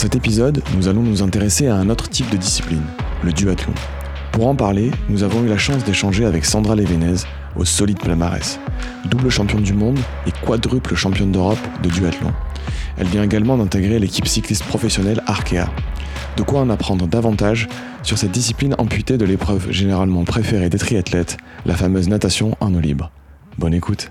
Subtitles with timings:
[0.00, 2.84] cet épisode, nous allons nous intéresser à un autre type de discipline,
[3.22, 3.74] le duathlon.
[4.32, 7.16] Pour en parler, nous avons eu la chance d'échanger avec Sandra Levenez
[7.54, 8.58] au solide palmarès,
[9.10, 12.32] double championne du monde et quadruple championne d'Europe de duathlon.
[12.96, 15.68] Elle vient également d'intégrer l'équipe cycliste professionnelle Arkea.
[16.38, 17.68] De quoi en apprendre davantage
[18.02, 21.36] sur cette discipline amputée de l'épreuve généralement préférée des triathlètes,
[21.66, 23.10] la fameuse natation en eau libre.
[23.58, 24.10] Bonne écoute.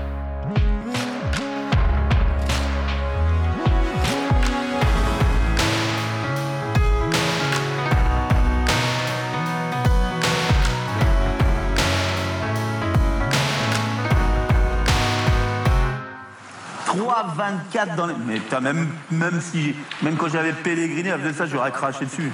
[17.23, 18.13] 24 dans les...
[18.25, 22.31] Mais même, même, si, même quand j'avais pèleriné, avec ça, j'aurais craché dessus.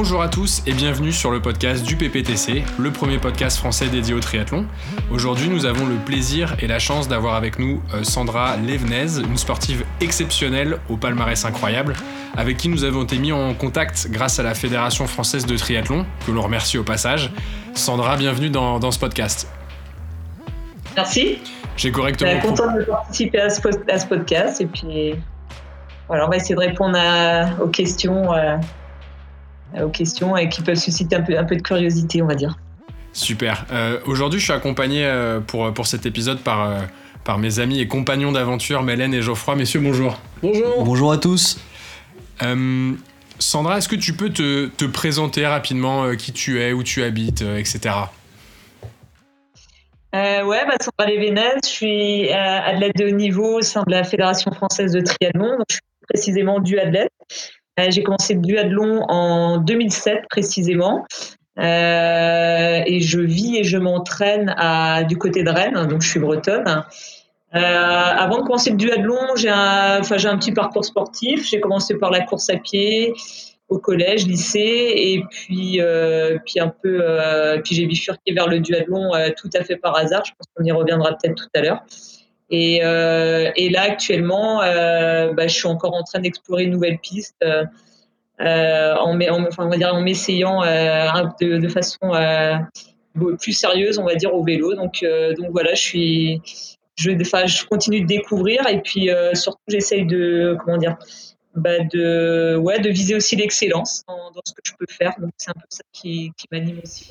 [0.00, 4.14] Bonjour à tous et bienvenue sur le podcast du PPTC, le premier podcast français dédié
[4.14, 4.64] au triathlon.
[5.10, 9.36] Aujourd'hui, nous avons le plaisir et la chance d'avoir avec nous euh, Sandra Levenez, une
[9.36, 11.94] sportive exceptionnelle au palmarès incroyable,
[12.36, 16.06] avec qui nous avons été mis en contact grâce à la Fédération française de triathlon,
[16.24, 17.32] que l'on remercie au passage.
[17.74, 19.48] Sandra, bienvenue dans ce podcast.
[20.98, 21.38] Merci.
[21.76, 22.28] J'ai correctement.
[22.28, 25.14] Je suis contente de participer à ce, podcast et puis
[26.08, 26.98] voilà, on va essayer de répondre
[27.62, 28.56] aux questions, euh,
[29.80, 32.58] aux questions et qui peuvent susciter un peu, un peu de curiosité, on va dire.
[33.12, 33.64] Super.
[33.70, 36.68] Euh, aujourd'hui, je suis accompagné euh, pour, pour cet épisode par,
[37.22, 39.54] par mes amis et compagnons d'aventure, Mélène et Geoffroy.
[39.54, 40.18] Messieurs, bonjour.
[40.42, 40.82] Bonjour.
[40.82, 41.60] Bonjour à tous.
[43.38, 47.42] Sandra, est-ce que tu peux te, te présenter rapidement qui tu es, où tu habites,
[47.42, 47.90] etc.
[50.14, 53.90] Euh, ouais, bah, Sandra Lévénez, je suis euh, athlète de haut niveau au sein de
[53.90, 55.58] la Fédération française de triathlon.
[55.58, 57.12] Donc, je suis précisément duathlète.
[57.78, 61.04] Euh, j'ai commencé le duathlon en 2007 précisément.
[61.58, 64.54] Euh, et je vis et je m'entraîne
[65.08, 66.84] du côté de Rennes, donc je suis bretonne.
[67.54, 71.48] Euh, avant de commencer le duathlon, j'ai un, j'ai un petit parcours sportif.
[71.48, 73.14] J'ai commencé par la course à pied,
[73.68, 78.60] au collège, lycée, et puis, euh, puis un peu, euh, puis j'ai bifurqué vers le
[78.60, 80.24] duathlon euh, tout à fait par hasard.
[80.24, 81.82] Je pense qu'on y reviendra peut-être tout à l'heure.
[82.50, 87.44] Et, et, là, actuellement, bah, je suis encore en train d'explorer une nouvelle piste.
[88.40, 92.10] en, en, enfin, on va dire en m'essayant de, façon
[93.38, 94.74] plus sérieuse, on va dire, au vélo.
[94.74, 95.04] Donc,
[95.36, 96.40] donc voilà, je suis,
[96.96, 100.96] je, enfin, je continue de découvrir et puis surtout, j'essaye de, comment dire,
[101.54, 105.14] bah, de, ouais, de viser aussi l'excellence dans, ce que je peux faire.
[105.20, 107.10] Donc c'est un peu ça qui, qui m'anime aussi.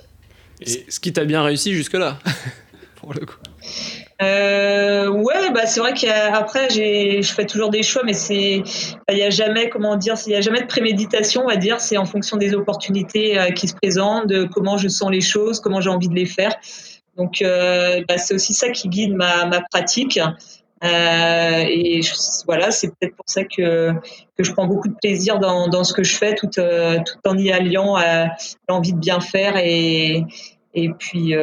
[0.62, 2.20] Et ce qui t'a bien réussi jusque-là,
[2.96, 3.38] pour le coup?
[4.20, 8.64] Euh, ouais, bah c'est vrai qu'après je fais toujours des choix, mais c'est
[9.10, 11.80] il n'y a jamais comment dire, il y a jamais de préméditation, on va dire.
[11.80, 15.60] C'est en fonction des opportunités euh, qui se présentent, de comment je sens les choses,
[15.60, 16.56] comment j'ai envie de les faire.
[17.16, 20.20] Donc euh, bah, c'est aussi ça qui guide ma, ma pratique.
[20.84, 22.02] Euh, et
[22.46, 23.94] voilà, c'est peut-être pour ça que,
[24.38, 27.30] que je prends beaucoup de plaisir dans, dans ce que je fais, tout, euh, tout
[27.30, 28.26] en y alliant euh,
[28.70, 30.24] l'envie de bien faire et,
[30.74, 31.34] et puis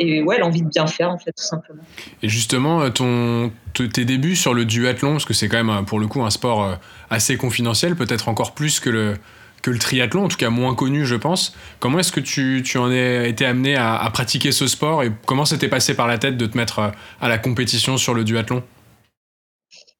[0.00, 1.82] et ouais, l'envie de bien faire en fait, tout simplement.
[2.22, 6.06] Et justement, ton, tes débuts sur le duathlon, parce que c'est quand même pour le
[6.06, 6.78] coup un sport
[7.10, 9.16] assez confidentiel, peut-être encore plus que le,
[9.62, 11.56] que le triathlon, en tout cas moins connu, je pense.
[11.80, 15.44] Comment est-ce que tu, tu, en es été amené à, pratiquer ce sport et comment
[15.44, 16.88] c'était passé par la tête de te mettre euh,
[17.20, 18.62] à la compétition sur le duathlon?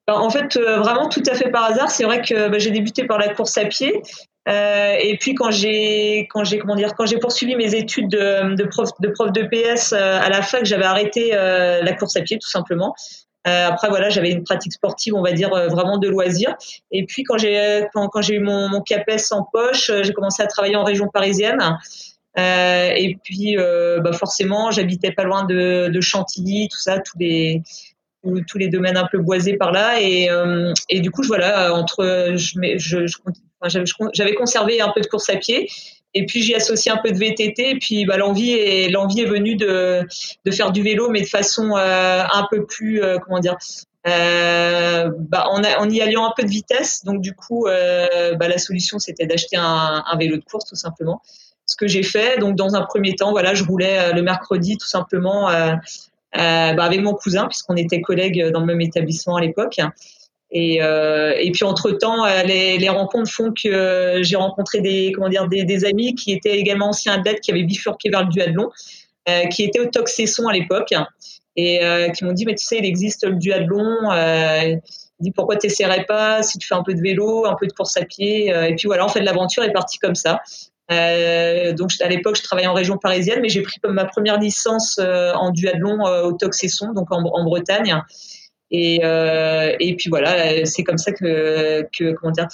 [0.07, 1.91] Ben, En fait, euh, vraiment tout à fait par hasard.
[1.91, 4.03] C'est vrai que ben, j'ai débuté par la course à pied.
[4.49, 8.65] Euh, et puis quand j'ai quand j'ai comment dire quand j'ai poursuivi mes études de,
[8.65, 12.49] prof de prof de PS à la fac, j'avais arrêté la course à pied tout
[12.49, 12.95] simplement.
[13.49, 16.57] Euh, après, voilà, j'avais une pratique sportive, on va dire, euh, vraiment de loisir.
[16.91, 20.47] Et puis, quand j'ai quand, quand eu mon, CAPES en poche, euh, j'ai commencé à
[20.47, 21.79] travailler en région parisienne.
[22.39, 27.19] Euh, et puis, euh, bah forcément, j'habitais pas loin de, de, Chantilly, tout ça, tous
[27.19, 27.63] les
[28.47, 30.01] tous les domaines un peu boisés par là.
[30.01, 33.17] Et, euh, et du coup, voilà, entre, je, je, je
[34.13, 35.69] j'avais conservé un peu de course à pied.
[36.19, 37.71] Et puis j'ai associé un peu de VTT.
[37.71, 38.91] Et puis bah, l'envie est
[39.25, 40.07] venue de,
[40.51, 43.57] faire du vélo, mais de façon euh, un peu plus euh, comment dire.
[44.07, 47.05] Euh, bah, en, y alliant un peu de vitesse.
[47.05, 51.23] Donc du coup, bah, la solution c'était d'acheter un, vélo de course tout simplement.
[51.67, 52.39] ce que j'ai fait.
[52.39, 55.49] Donc, dans un premier temps, voilà, je roulais le mercredi tout simplement
[56.33, 59.79] avec mon cousin, puisqu'on était collègues dans le même établissement à l'époque.
[60.51, 65.29] Et, euh, et puis entre temps, les, les, rencontres font que j'ai rencontré des comment
[65.29, 68.71] dire des, amis qui étaient également anciens athlètes qui avaient bifurqué vers le duathlon,
[69.29, 70.95] euh, qui étaient au Toxesson à l'époque
[71.57, 74.11] et euh, qui m'ont dit mais tu sais il existe le duathlon.
[74.11, 74.77] Euh,
[75.21, 77.73] dit pourquoi tu n'essaierais pas si tu fais un peu de vélo, un peu de
[77.73, 78.53] course à pied.
[78.55, 80.41] Euh, et puis voilà, en fait l'aventure est partie comme ça.
[80.91, 84.39] Euh, donc à l'époque, je travaillais en région parisienne, mais j'ai pris comme ma première
[84.39, 88.03] licence euh, en duathlon euh, au Toxesson, donc en Bretagne.
[88.71, 92.49] Et, euh, et puis voilà, c'est comme ça que, que comment dire,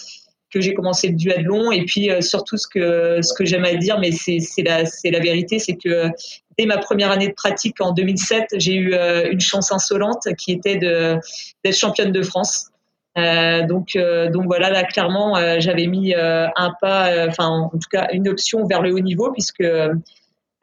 [0.52, 1.72] que j'ai commencé le duathlon.
[1.72, 5.20] Et puis euh, surtout, ce que, ce que j'aime à dire, mais c'est la, la
[5.20, 6.08] vérité, c'est que
[6.56, 10.52] dès ma première année de pratique en 2007, j'ai eu euh, une chance insolente qui
[10.52, 12.70] était d'être championne de France.
[13.17, 13.96] Donc,
[14.32, 18.82] donc voilà, là clairement, j'avais mis un pas, enfin en tout cas une option vers
[18.82, 19.62] le haut niveau puisque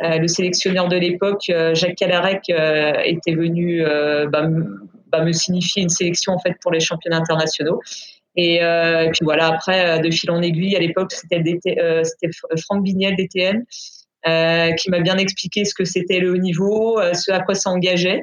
[0.02, 3.86] le sélectionneur de l'époque, Jacques Calarec, était venu
[4.30, 4.50] bah,
[5.12, 7.80] bah, me signifier une sélection en fait pour les championnats internationaux.
[8.36, 11.44] Et, euh, puis voilà, après, de fil en aiguille, à l'époque, c'était
[11.80, 12.04] euh,
[12.64, 13.64] Franck Bignel DTN
[14.28, 17.70] euh, qui m'a bien expliqué ce que c'était le haut niveau, ce à quoi ça
[17.70, 18.22] engageait.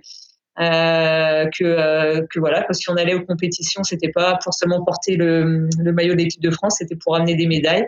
[0.56, 5.68] que, que voilà, que si on allait aux compétitions, c'était pas pour seulement porter le,
[5.78, 7.86] le maillot de l'équipe de France, c'était pour amener des médailles.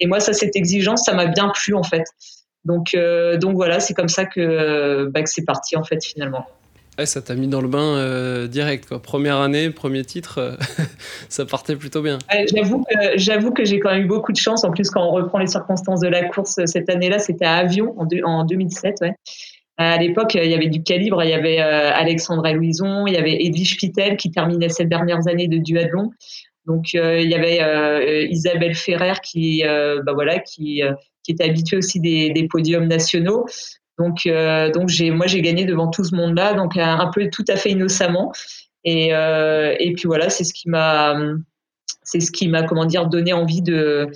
[0.00, 2.04] Et moi, ça, cette exigence, ça m'a bien plu en fait.
[2.64, 2.96] Donc,
[3.40, 6.46] donc voilà, c'est comme ça que, bah, que c'est parti en fait finalement.
[6.98, 8.86] Ça t'a mis dans le bain euh, direct.
[8.86, 9.00] Quoi.
[9.00, 10.56] Première année, premier titre, euh,
[11.28, 12.18] ça partait plutôt bien.
[13.16, 14.64] J'avoue, que, j'ai quand même eu beaucoup de chance.
[14.64, 17.94] En plus, quand on reprend les circonstances de la course cette année-là, c'était à Avion
[17.98, 18.96] en, de, en 2007.
[19.00, 19.14] Ouais.
[19.78, 21.22] À l'époque, il y avait du calibre.
[21.24, 25.26] Il y avait euh, Alexandra Louison, il y avait Edwige Pitel qui terminait ses dernières
[25.26, 26.10] années de duathlon.
[26.66, 30.82] Donc, il y avait Isabelle Ferrer qui, bah voilà, qui,
[31.24, 33.46] qui était habituée aussi des, des podiums nationaux.
[34.00, 37.28] Donc, euh, donc j'ai, moi, j'ai gagné devant tout ce monde-là, donc un, un, peu
[37.30, 38.32] tout à fait innocemment.
[38.82, 41.14] Et, euh, et puis voilà, c'est ce qui m'a,
[42.02, 44.10] c'est ce qui m'a, comment dire, donné envie de,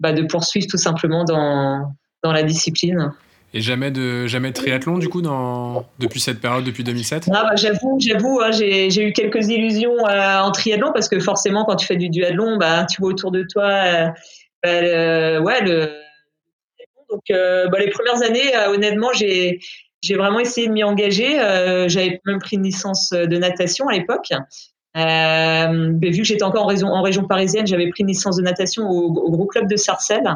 [0.00, 1.94] bah, de poursuivre tout simplement dans,
[2.24, 3.12] dans la discipline.
[3.54, 7.44] Et jamais de, jamais de triathlon, du coup, dans, depuis cette période, depuis 2007 ah,
[7.44, 11.64] bah, J'avoue, j'avoue hein, j'ai, j'ai eu quelques illusions euh, en triathlon parce que forcément,
[11.64, 14.08] quand tu fais du duathlon, bah, tu vois autour de toi euh,
[14.64, 16.07] bah, le, ouais, le,
[17.10, 19.58] donc, euh, bah, les premières années, euh, honnêtement, j'ai
[20.14, 21.40] vraiment essayé de m'y engager.
[21.40, 24.30] Euh, J'avais même pris une licence de natation à l'époque.
[24.94, 28.88] Vu que j'étais encore en région, en région parisienne, j'avais pris une licence de natation
[28.88, 30.34] au, gros club de Sarcelles.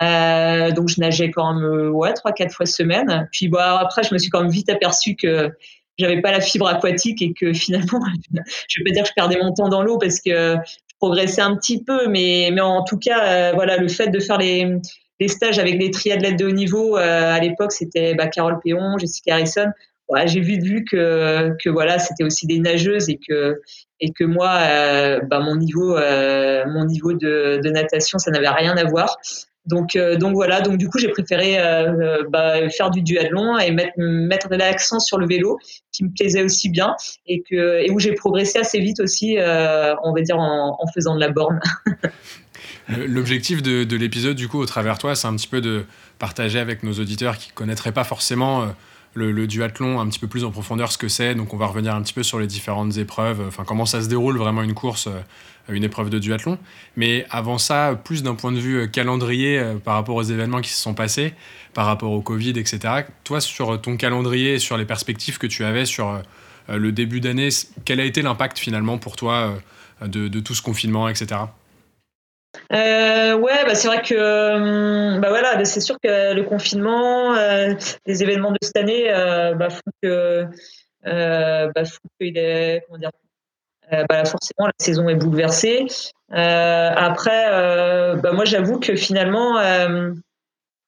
[0.00, 3.28] Donc je nageais quand même ouais trois quatre fois semaine.
[3.32, 5.50] Puis bah, après je me suis quand même vite aperçu que
[5.98, 8.00] j'avais pas la fibre aquatique et que finalement
[8.68, 11.40] je vais pas dire que je perdais mon temps dans l'eau parce que je progressais
[11.40, 14.78] un petit peu, mais mais en tout cas voilà le fait de faire les
[15.20, 18.98] les stages avec les triathlètes de haut niveau, euh, à l'époque, c'était bah, Carole Péon,
[18.98, 19.70] Jessica Harrison.
[20.26, 23.60] J'ai vu, vu que, que voilà, c'était aussi des nageuses et que,
[23.98, 28.76] et que moi, euh, bah, mon niveau, euh, mon niveau de, natation, ça n'avait rien
[28.76, 29.16] à voir.
[29.64, 29.98] Donc,
[30.32, 31.56] voilà, donc du coup, j'ai préféré
[32.30, 35.58] bah, faire du duathlon et mettre, mettre l'accent sur le vélo,
[35.90, 36.94] qui me plaisait aussi bien
[37.26, 41.20] et, que, et où j'ai progressé assez vite aussi, on va dire, en faisant de
[41.20, 41.58] la borne.
[42.88, 45.84] L'objectif de, de l'épisode, du coup, au travers toi, c'est un petit peu de
[46.18, 48.66] partager avec nos auditeurs qui ne connaîtraient pas forcément euh,
[49.14, 51.34] le, le, duathlon un petit peu plus en profondeur ce que c'est.
[51.34, 54.08] Donc, on va revenir un petit peu sur les différentes épreuves, enfin, comment ça se
[54.08, 55.20] déroule vraiment une course, euh,
[55.68, 56.58] une épreuve de duathlon.
[56.96, 60.70] Mais avant ça, plus d'un point de vue euh, calendrier par rapport aux événements qui
[60.70, 61.34] se sont passés,
[61.74, 63.04] par rapport au Covid, etc.
[63.24, 66.22] Toi, sur ton calendrier sur les perspectives que tu avais sur
[66.68, 67.50] le début d'année,
[67.84, 69.54] quel a été l'impact finalement pour toi
[70.00, 71.36] de tout ce confinement, etc.
[72.72, 77.74] Euh, ouais, bah c'est vrai que bah voilà, c'est sûr que le confinement, euh,
[78.06, 80.46] les événements de cette année, euh, bah, font que
[81.06, 83.10] euh, bah, font qu'il est comment dire,
[84.08, 85.86] bah, forcément la saison est bouleversée.
[86.30, 87.50] Après,
[88.16, 89.58] bah, moi j'avoue que finalement,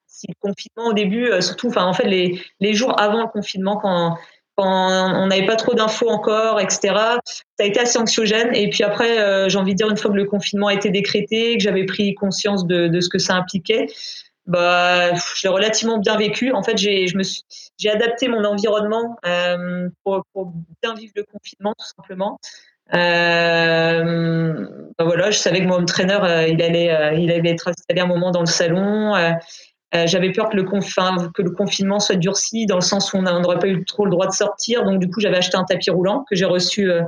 [0.06, 3.76] si le confinement au début, surtout, enfin en fait les les jours avant le confinement
[3.76, 4.16] quand
[4.58, 6.80] quand on n'avait pas trop d'infos encore, etc.
[7.22, 8.52] Ça a été assez anxiogène.
[8.54, 10.90] Et puis après, euh, j'ai envie de dire, une fois que le confinement a été
[10.90, 13.86] décrété, que j'avais pris conscience de, ce que ça impliquait,
[14.46, 16.50] bah, je l'ai relativement bien vécu.
[16.52, 17.06] En fait, j'ai,
[17.88, 20.24] adapté mon environnement euh, pour,
[20.82, 22.40] bien vivre le confinement, tout simplement.
[22.94, 24.66] Euh,
[24.98, 28.06] bah voilà, je savais que mon home trainer, il allait, il allait être installé un
[28.06, 29.14] moment dans le salon.
[29.94, 33.16] Euh, j'avais peur que le, confin, que le confinement soit durci dans le sens où
[33.16, 34.84] on n'aurait pas eu trop le droit de sortir.
[34.84, 37.02] Donc, du coup, j'avais acheté un tapis roulant que j'ai reçu euh,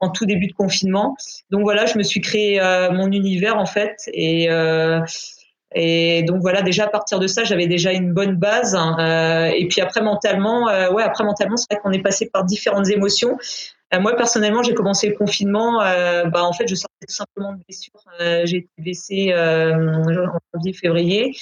[0.00, 1.16] en tout début de confinement.
[1.50, 3.96] Donc, voilà, je me suis créé euh, mon univers, en fait.
[4.12, 4.48] Et,
[6.28, 8.76] donc voilà, déjà à partir de ça, j'avais déjà une bonne base.
[8.76, 9.50] Hein.
[9.52, 13.36] et puis après mentalement, ouais, après mentalement, c'est vrai qu'on est passé par différentes émotions.
[14.00, 15.78] moi personnellement, j'ai commencé le confinement.
[15.78, 18.46] bah, en fait, je sortais tout simplement de blessure.
[18.46, 21.34] j'ai été blessée en janvier, février.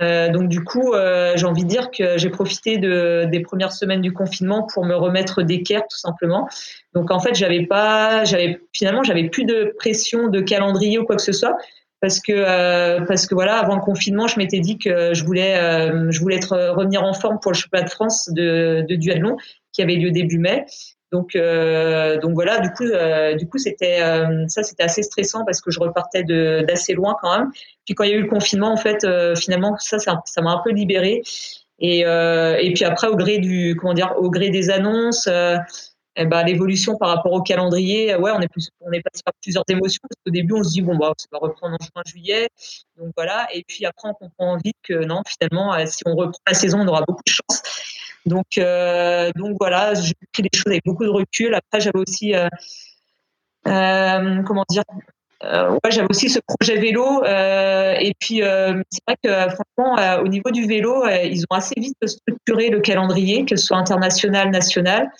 [0.00, 3.72] Euh, donc du coup, euh, j'ai envie de dire que j'ai profité de, des premières
[3.72, 6.48] semaines du confinement pour me remettre d'équerre tout simplement.
[6.94, 11.16] Donc en fait, j'avais pas, j'avais finalement, j'avais plus de pression de calendrier ou quoi
[11.16, 11.56] que ce soit
[12.00, 15.56] parce que euh, parce que voilà, avant le confinement, je m'étais dit que je voulais
[16.10, 19.36] je voulais être revenir en forme pour le championnat de France de, de duathlon
[19.72, 20.64] qui avait lieu début mai.
[21.12, 25.44] Donc, euh, donc voilà, du coup, euh, du coup, c'était euh, ça, c'était assez stressant
[25.44, 27.50] parce que je repartais d'assez loin quand même.
[27.84, 30.60] Puis quand il y a eu le confinement, en fait, finalement, ça, ça m'a un
[30.62, 31.22] peu libéré.
[31.80, 35.28] Et, et puis après, au gré du, comment dire, au gré des annonces,
[36.16, 39.32] eh ben, l'évolution par rapport au calendrier, ouais, on est plus, on est passé par
[39.42, 40.00] plusieurs émotions.
[40.02, 42.48] Parce qu'au début, on se dit bon, bah, ça va reprendre en juin, juillet,
[42.98, 43.48] donc voilà.
[43.52, 46.86] Et puis après, on comprend vite que non, finalement, si on reprend la saison, on
[46.86, 47.62] aura beaucoup de chance.
[48.26, 51.54] Donc, euh, donc voilà, j'ai pris les choses avec beaucoup de recul.
[51.54, 52.48] Après, j'avais aussi, euh,
[53.66, 54.84] euh, comment dire,
[55.42, 57.24] j'avais aussi ce projet vélo.
[57.24, 62.70] et puis, c'est vrai que franchement, au niveau du vélo, ils ont assez vite structuré
[62.70, 65.10] le calendrier, que ce soit international, national.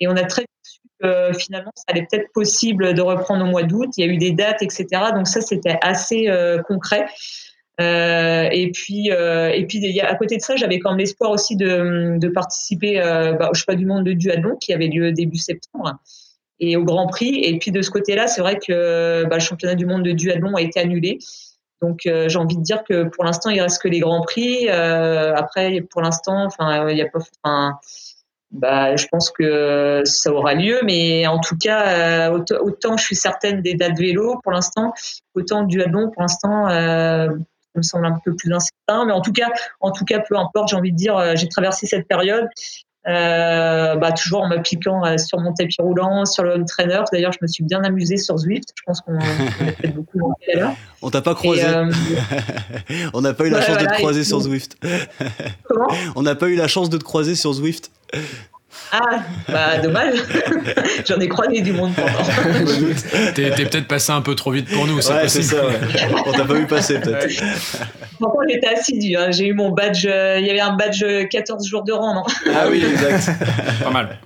[0.00, 3.48] Et on a très vite su que finalement, ça allait peut-être possible de reprendre au
[3.48, 3.88] mois d'août.
[3.96, 4.86] Il y a eu des dates, etc.
[5.14, 6.28] Donc ça, c'était assez
[6.68, 7.06] concret.
[7.80, 11.56] Euh, et puis, euh, et puis à côté de ça, j'avais quand même l'espoir aussi
[11.56, 15.98] de, participer euh, bah, au Cheval du Monde de Duadon qui avait lieu début septembre
[16.58, 17.40] et au Grand Prix.
[17.42, 20.54] Et puis de ce côté-là, c'est vrai que bah, le championnat du monde de duathlon
[20.56, 21.18] a été annulé.
[21.80, 24.68] Donc j'ai envie de dire que pour l'instant, il reste que les grands prix.
[24.68, 27.80] après, pour l'instant, enfin, il a pas.
[28.50, 33.62] bah, je pense que ça aura lieu, mais en tout cas, autant, je suis certaine
[33.62, 34.92] des dates vélo pour l'instant,
[35.34, 36.66] autant du duathlon pour l'instant
[37.76, 39.06] me semble un peu plus incertain.
[39.06, 39.50] Mais en tout cas,
[39.80, 42.48] en tout cas, peu importe, j'ai envie de dire, euh, j'ai traversé cette période.
[43.08, 47.00] Euh, bah, toujours en m'appliquant euh, sur mon tapis roulant, sur le home trainer.
[47.10, 48.68] D'ailleurs, je me suis bien amusée sur Zwift.
[48.74, 50.34] Je pense qu'on a fait beaucoup
[51.02, 51.64] On t'a pas croisé.
[53.14, 54.76] on n'a pas eu la chance de te croiser sur Zwift.
[55.64, 55.88] Comment?
[56.14, 57.90] On n'a pas eu la chance de te croiser sur Zwift.
[58.92, 60.14] Ah, bah dommage.
[61.06, 62.08] J'en ai croisé du monde pendant.
[63.34, 65.62] T'es peut-être passé un peu trop vite pour nous, c'est ça.
[66.26, 67.42] On t'a pas vu passer peut-être.
[68.18, 69.16] Pourquoi j'étais assidu.
[69.16, 69.30] Hein.
[69.30, 70.06] J'ai eu mon badge.
[70.06, 72.24] Euh, il y avait un badge 14 jours de rang, non?
[72.54, 73.30] Ah oui, exact.
[73.82, 74.18] Pas mal.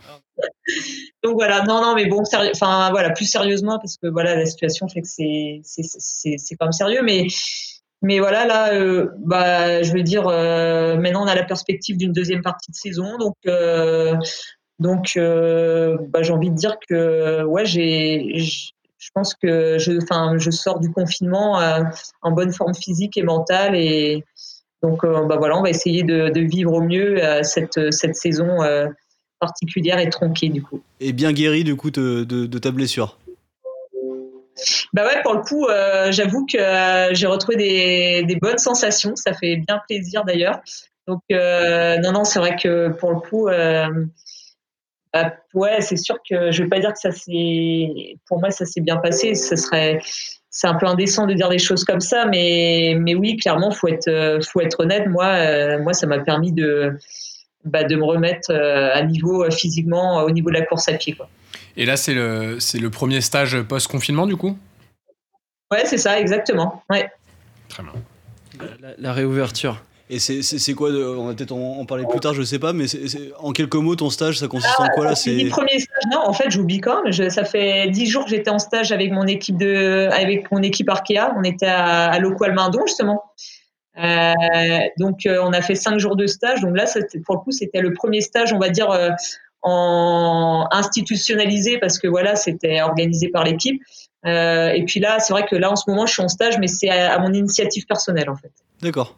[1.22, 4.88] Donc voilà, non, non, mais bon, enfin voilà, plus sérieusement parce que voilà, la situation
[4.88, 7.26] fait que c'est c'est quand même sérieux, mais
[8.04, 12.12] mais voilà, là, euh, bah, je veux dire, euh, maintenant on a la perspective d'une
[12.12, 14.14] deuxième partie de saison, donc euh,
[14.78, 20.50] donc bah, j'ai envie de dire que ouais, j'ai je pense que je, enfin, je
[20.50, 21.60] sors du confinement
[22.22, 24.22] en bonne forme physique et mentale et
[24.82, 28.58] donc bah voilà, on va essayer de, vivre au mieux cette cette saison
[29.40, 30.82] particulière et tronquée du coup.
[31.00, 33.16] Et bien guéri du coup de, de ta blessure.
[34.92, 37.56] Bah ouais, pour le coup, euh, j'avoue que euh, j'ai retrouvé
[38.24, 39.16] des, bonnes sensations.
[39.16, 40.60] Ça fait bien plaisir d'ailleurs.
[41.06, 43.48] Donc, euh, non, non, c'est vrai que pour le coup,
[45.12, 48.64] bah, ouais, c'est sûr que je vais pas dire que ça s'est, pour moi, ça
[48.64, 49.34] s'est bien passé.
[49.34, 50.00] Ce serait,
[50.50, 53.88] c'est un peu indécent de dire des choses comme ça, mais, mais oui, clairement, faut
[53.88, 55.06] être, faut être honnête.
[55.08, 56.98] Moi, moi, ça m'a permis de,
[57.64, 61.28] bah, de me remettre à niveau physiquement, au niveau de la course à pied, quoi.
[61.76, 64.56] Et là, c'est le, c'est le premier stage post-confinement, du coup?
[65.72, 66.82] Ouais, c'est ça, exactement.
[66.88, 67.08] Ouais.
[67.68, 67.92] Très bien.
[68.98, 69.82] La, réouverture.
[70.08, 72.86] Et c'est, c'est, quoi On va peut-être en, parler plus tard, je sais pas, mais
[72.86, 75.46] c'est, en quelques mots, ton stage, ça consiste en quoi là c'est...
[75.46, 77.30] premier stage, non, en fait, j'oublie quand même.
[77.30, 80.88] ça fait dix jours que j'étais en stage avec mon équipe, de, avec mon équipe
[80.88, 81.34] Arkea.
[81.36, 83.24] On était à, à Loco Almindon, justement.
[83.98, 84.34] Euh,
[84.98, 86.60] donc, euh, on a fait cinq jours de stage.
[86.60, 86.84] Donc là,
[87.24, 89.10] pour le coup, c'était le premier stage, on va dire, euh,
[89.62, 93.80] en institutionnalisé parce que voilà, c'était organisé par l'équipe.
[94.26, 96.58] Euh, et puis là, c'est vrai que là, en ce moment, je suis en stage,
[96.58, 98.52] mais c'est à, mon initiative personnelle, en fait.
[98.80, 99.16] D'accord.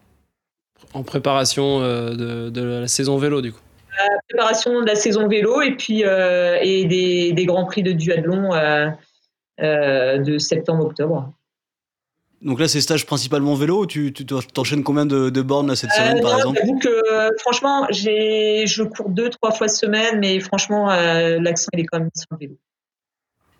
[0.94, 3.60] En préparation euh, de, la saison vélo, du coup.
[3.98, 7.92] La préparation de la saison vélo et puis euh, et des, des, grands prix de
[7.92, 8.50] duathlon
[9.58, 11.32] de septembre-octobre.
[12.42, 16.22] Donc là, c'est stage principalement vélo tu, tu t'enchaînes combien de, bornes cette euh, semaine,
[16.22, 16.58] par exemple?
[16.60, 21.80] J'avoue que franchement, j'ai, je cours deux, trois fois semaine, mais franchement, euh, l'accent, il
[21.80, 22.54] est quand même sur le vélo.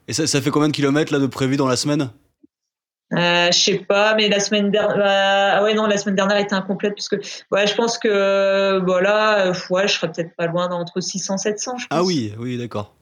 [0.09, 2.11] Et ça, ça fait combien de kilomètres là, de prévu dans la semaine?
[3.12, 6.56] Euh, je sais pas, mais la semaine dernière, ah ouais non, la semaine dernière était
[6.56, 7.16] incomplète parce que
[7.52, 11.78] ouais, je pense que voilà, ouais, je serais peut-être pas loin d'entre 600 700.
[11.78, 12.97] Je Ah oui, oui, d'accord.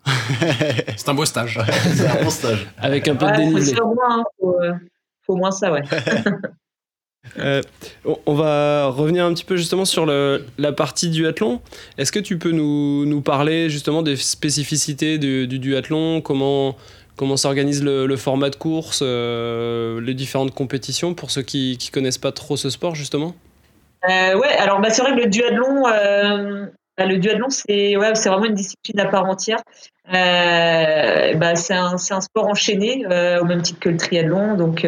[0.97, 1.59] c'est un beau stage.
[1.95, 2.69] c'est un bon stage.
[2.77, 3.73] Avec un peu de dénivelé.
[5.27, 5.83] Faut, au moins ça, ouais.
[7.39, 7.63] Euh,
[8.27, 11.61] on va revenir un petit peu justement sur le, la partie duathlon.
[11.97, 16.77] Est-ce que tu peux nous, nous, parler justement des spécificités du, du duathlon Comment,
[17.17, 21.93] comment s'organise le, le, format de course, euh, les différentes compétitions pour ceux qui ne
[21.93, 23.35] connaissent pas trop ce sport justement?
[24.09, 25.87] Euh, Ouais, alors bah, c'est vrai que le duathlon,
[26.97, 29.63] bah, le duathlon c'est ouais, vraiment une discipline à part entière.
[30.11, 33.05] bah, c'est un, un, sport enchaîné
[33.41, 34.57] au même titre que le triathlon.
[34.57, 34.87] Donc,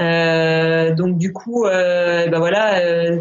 [0.00, 2.80] euh, donc du coup, euh, ben voilà.
[2.80, 3.20] Euh,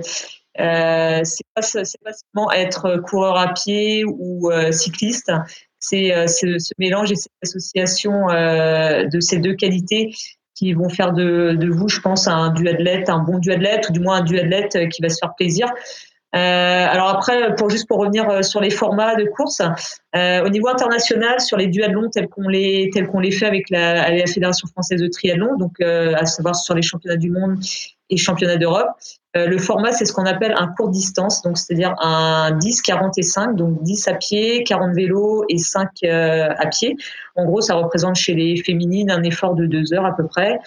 [1.23, 5.31] c'est pas, pas seulement être coureur à pied ou cycliste,
[5.79, 10.13] c'est ce mélange et cette association de ces deux qualités
[10.55, 14.01] qui vont faire de, de, vous, je pense, un duathlète, un bon duathlète, ou du
[14.01, 15.67] moins un duathlète qui va se faire plaisir.
[16.35, 19.61] Euh, alors après, pour juste pour revenir euh, sur les formats de course,
[20.15, 23.69] euh, au niveau international, sur les duathlons tels qu'on les tels qu'on les fait avec
[23.71, 27.57] la, la, Fédération française de triathlon, donc à savoir sur les championnats du monde
[28.11, 28.89] et championnats d'Europe,
[29.35, 33.23] le format c'est ce qu'on appelle un court distance, donc c'est-à-dire un 10, 40 et
[33.23, 36.95] 5, donc 10 à pied, 40 vélos et 5 à pied.
[37.35, 40.59] En gros, ça représente chez les féminines un effort de 2 heures à peu près.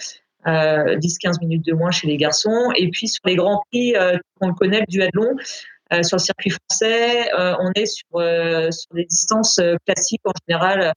[0.45, 2.71] 10-15 minutes de moins chez les garçons.
[2.75, 5.35] Et puis sur les grands prix, euh, on le connaît, le duathlon,
[5.93, 8.07] euh, sur le circuit français, euh, on est sur,
[8.73, 10.93] sur des distances classiques en général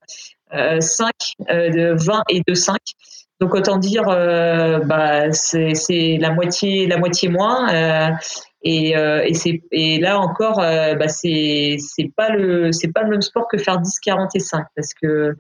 [0.53, 1.13] 5,
[1.49, 2.77] de 20 et de 5.
[3.41, 7.69] Donc autant dire, bah, c'est la moitié, la moitié moins.
[8.63, 8.95] et,
[10.01, 11.79] là encore, bah, c'est
[12.17, 15.37] pas le pas le même sport que faire 10, 40 et 5 parce que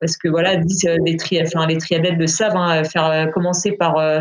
[0.00, 3.98] parce que voilà, les, tri, enfin, les triathlètes le savent, hein, faire euh, commencer par,
[3.98, 4.20] euh,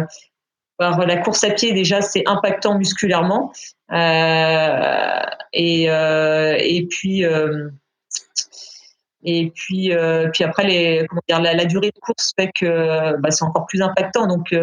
[0.77, 3.51] par la course à pied déjà, c'est impactant musculairement,
[3.91, 5.21] euh,
[5.53, 7.23] et, et puis
[9.23, 9.91] et puis,
[10.31, 13.81] puis après, les, comment dire, la, durée de course fait que bah, c'est encore plus
[13.81, 14.27] impactant.
[14.27, 14.53] Donc,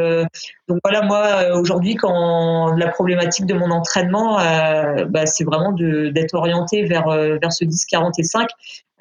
[0.68, 6.84] donc voilà, moi, aujourd'hui, quand la problématique de mon entraînement, bah, c'est vraiment d'être orienté
[6.84, 8.48] vers, vers ce 10, 40 et 5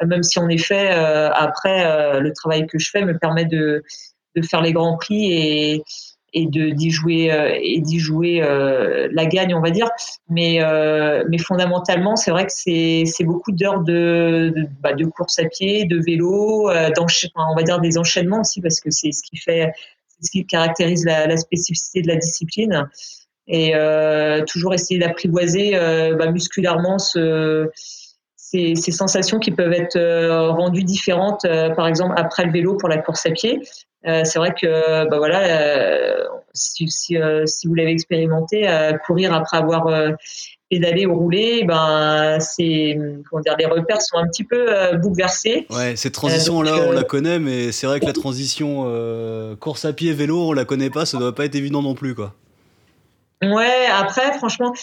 [0.05, 3.83] même si en effet, euh, après, euh, le travail que je fais me permet de,
[4.35, 5.83] de faire les grands prix et,
[6.33, 8.39] et de d'y jouer euh, et d'y jouer
[9.11, 9.87] la gagne on va dire
[10.29, 10.59] mais
[11.29, 15.85] mais fondamentalement c'est vrai que c'est c'est beaucoup d'heures de de, bah, course à pied
[15.85, 19.71] de vélo on va dire des enchaînements aussi parce que c'est ce qui fait
[20.21, 22.87] ce qui caractérise la, spécificité de la discipline
[23.47, 23.73] et
[24.47, 25.77] toujours essayer d'apprivoiser
[26.17, 27.69] bah, musculairement ce
[28.75, 32.89] ces, sensations qui peuvent être euh, rendues différentes, euh, par exemple après le vélo pour
[32.89, 33.61] la course à pied.
[34.05, 38.67] Euh, c'est vrai que bah voilà, si, si, si, vous l'avez expérimenté,
[39.05, 39.87] courir après avoir
[40.69, 42.97] pédalé ou roulé, ben c'est
[43.29, 45.67] comment dire, les repères sont un petit peu bouleversés.
[45.69, 50.11] Ouais, cette transition-là, on la connaît, mais c'est vrai que la transition course à pied
[50.13, 52.33] vélo, on la connaît pas, ça doit pas être évident non plus, quoi.
[53.41, 54.73] Ouais, après, franchement,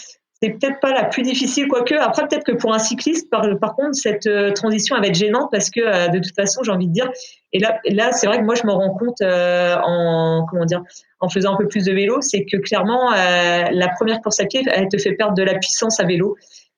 [0.42, 1.94] c'est peut-être pas la plus difficile, quoique.
[1.94, 5.50] Après, peut-être que pour un cycliste, par, par contre, cette euh, transition va être gênante
[5.52, 7.10] parce que, euh, de toute façon, j'ai envie de dire,
[7.52, 10.82] et là, là c'est vrai que moi, je me rends compte euh, en, comment dire,
[11.20, 14.62] en faisant un peu plus de vélo, c'est que clairement, la première course à pied,
[14.66, 16.36] elle te fait perdre de la puissance à vélo.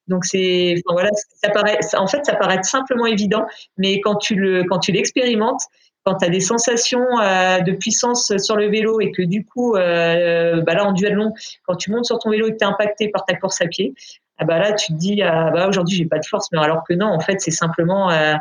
[0.09, 3.46] Donc c'est, voilà, ça paraît, en fait, ça paraît simplement évident,
[3.79, 5.62] mais quand tu le, quand tu l'expérimentes,
[6.05, 9.77] quand tu as des sensations euh, de puissance sur le vélo et que du coup,
[9.77, 11.33] euh, bah là en duathlon,
[11.67, 13.67] quand tu montes sur ton vélo et que tu es impacté par ta course à
[13.67, 13.95] pied,
[14.38, 16.83] ah bah là tu te dis ah bah aujourd'hui j'ai pas de force, mais alors
[16.88, 18.35] que non, en fait c'est simplement euh,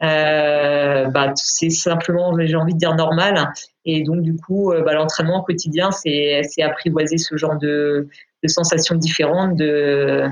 [0.00, 3.52] bah, c'est simplement j'ai envie de dire normal.
[3.84, 8.08] Et donc du coup bah, l'entraînement quotidien c'est apprivoiser ce genre de,
[8.42, 10.24] de sensations différentes de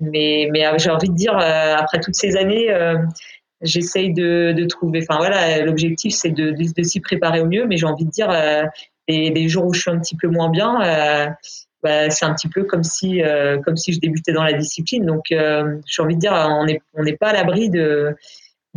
[0.00, 2.70] mais mais j'ai envie de dire après toutes ces années
[3.62, 5.04] j'essaye de, de, trouver.
[5.08, 8.30] Enfin voilà, l'objectif c'est de, de, s'y préparer au mieux, mais j'ai envie de dire,
[8.30, 8.64] euh,
[9.48, 11.26] jours où je suis un petit peu moins bien, euh,
[11.82, 15.06] bah, c'est un petit peu comme si, euh, comme si je débutais dans la discipline.
[15.06, 18.16] Donc euh, j'ai envie de dire, on n'est on n'est pas à l'abri de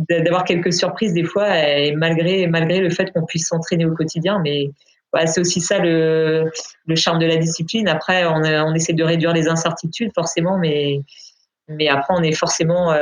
[0.08, 4.40] d'avoir quelques surprises des fois, et malgré malgré le fait qu'on puisse s'entraîner au quotidien,
[4.42, 4.70] mais
[5.26, 6.50] c'est aussi ça le,
[6.86, 7.88] le, charme de la discipline.
[7.88, 11.00] Après, on, on essaie de réduire les incertitudes forcément, mais
[11.68, 12.94] mais après on est forcément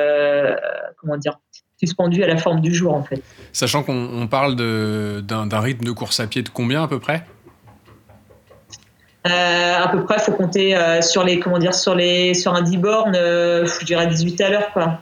[0.97, 1.39] comment dire
[1.79, 3.23] suspendu à la forme du jour en fait.
[3.53, 7.25] Sachant qu'on parle d'un rythme de course à pied de combien à peu près?
[9.27, 12.55] Euh, à peu près, il faut compter euh, sur les comment dire sur les sur
[12.55, 15.01] un 10 bornes, euh, je dirais 18 à l'heure quoi.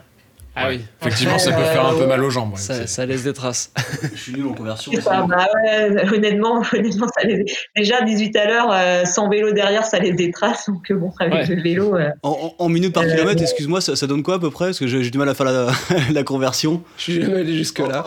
[0.59, 2.57] Ah oui, effectivement, ça peut faire un peu mal aux jambes.
[2.57, 3.71] ça, laisse des traces.
[4.15, 4.91] je suis nul en conversion.
[5.05, 7.53] bah ouais, honnêtement, honnêtement ça laisse...
[7.77, 10.71] déjà 18 à l'heure, euh, sans vélo derrière, ça laisse des traces.
[10.71, 11.97] Donc bon, avec le vélo.
[11.97, 14.67] Euh, en, minutes par euh, kilomètre, excuse-moi, ça, donne quoi à peu près?
[14.67, 15.69] Parce que j'ai du mal à faire la,
[16.13, 16.83] la conversion.
[16.97, 18.07] Je suis jamais allé jusque-là.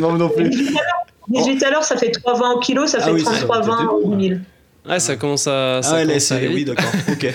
[0.00, 0.50] non, non plus.
[1.28, 4.40] 18 à l'heure, ça fait 3,20 au kilo, ça ah fait 33,20 au 1000.
[4.88, 5.76] Ah, ça commence à.
[5.76, 6.90] Ah ça ouais, commence à oui, d'accord.
[7.10, 7.32] Ok.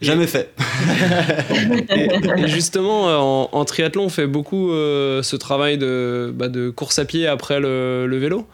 [0.00, 0.54] Jamais fait.
[1.90, 2.08] et,
[2.42, 6.70] et justement, euh, en, en triathlon, on fait beaucoup euh, ce travail de, bah, de
[6.70, 8.46] course à pied après le, le vélo.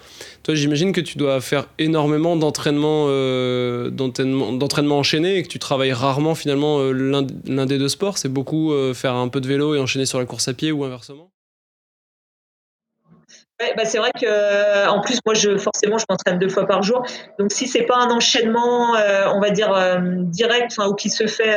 [0.42, 5.92] Toi, j'imagine que tu dois faire énormément d'entraînement euh, d'entraînement enchaîné et que tu travailles
[5.92, 8.18] rarement finalement l'un l'un des deux sports.
[8.18, 10.72] C'est beaucoup euh, faire un peu de vélo et enchaîner sur la course à pied
[10.72, 11.31] ou inversement
[13.76, 16.82] Bah c'est vrai que euh, en plus moi je forcément je m'entraîne deux fois par
[16.82, 17.04] jour.
[17.38, 21.26] Donc si c'est pas un enchaînement euh, on va dire euh, direct ou qui se
[21.26, 21.56] fait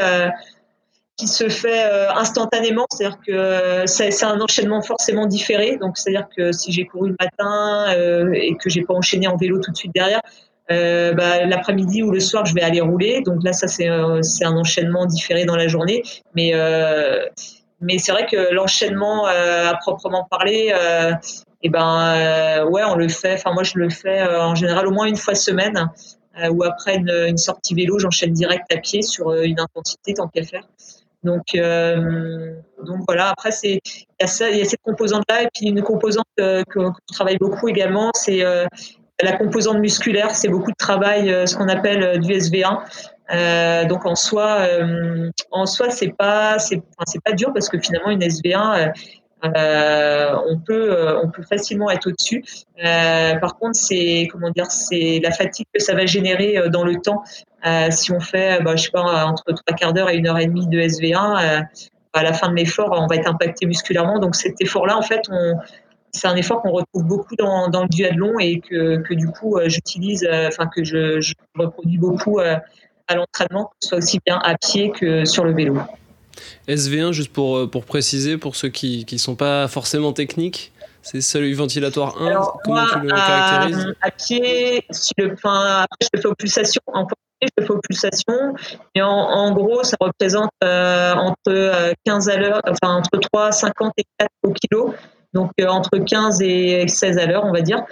[1.18, 1.84] qui se fait
[2.16, 5.78] instantanément c'est-à-dire que c'est un enchaînement forcément différé.
[5.78, 7.92] Donc c'est-à-dire que si j'ai couru le matin
[8.34, 10.22] et que j'ai pas enchaîné en vélo tout de suite derrière
[10.70, 13.22] bah, l'après-midi ou le soir je vais aller rouler.
[13.26, 16.04] Donc là ça c'est un enchaînement différé dans la journée.
[16.36, 16.54] Mais
[17.82, 21.14] mais c'est vrai que l'enchaînement euh, à proprement parler euh,
[21.62, 23.34] et ben euh, ouais on le fait.
[23.34, 25.90] Enfin moi je le fais en général au moins une fois semaine
[26.52, 30.64] ou après une, sortie vélo j'enchaîne direct à pied sur une intensité tant qu'à faire.
[31.24, 33.30] Donc donc voilà.
[33.30, 37.14] Après il y a y a cette composante là et puis une composante euh, je
[37.14, 38.44] travaille beaucoup également c'est
[39.22, 40.36] la composante musculaire.
[40.36, 42.80] C'est beaucoup de travail ce qu'on appelle du SV1
[43.34, 47.80] euh, donc en soi, euh, en soi, c'est pas, c'est, enfin, pas dur parce que
[47.80, 52.44] finalement une SV1, euh, euh, on peut, on peut facilement être au-dessus.
[52.82, 57.24] Par contre, c'est comment dire, c'est la fatigue que ça va générer dans le temps.
[57.92, 60.46] Si on fait, bah, je sais pas, entre trois quarts d'heure et une heure et
[60.46, 61.62] demie de SV1, euh,
[62.14, 64.20] à la fin de l'effort, on va être impacté musculairement.
[64.20, 65.22] Donc cet effort-là, en fait,
[66.12, 69.60] c'est un effort qu'on retrouve beaucoup dans, dans le duathlon et que, que du coup,
[69.66, 72.40] j'utilise, enfin que je reproduis beaucoup.
[73.10, 75.78] Euh, à l'entraînement, que ce soit aussi bien à pied que sur le vélo.
[76.68, 81.22] SV1, juste pour, euh, pour préciser, pour ceux qui ne sont pas forcément techniques, c'est
[81.22, 82.28] seuil ventilatoire 1.
[82.28, 86.22] Alors, Comment moi, tu le à, caractérises à pied, si le, enfin, après, je le
[86.22, 86.82] fais aux pulsations.
[86.88, 87.06] En
[87.42, 88.56] je le fais aux pulsations.
[88.96, 93.52] Et en, en gros, ça représente euh, entre euh, 15 à l'heure, enfin, entre 3,
[93.52, 94.96] 50 et 4 au kilo.
[95.34, 97.84] Donc, euh, entre 15 et 16 à l'heure, on va dire.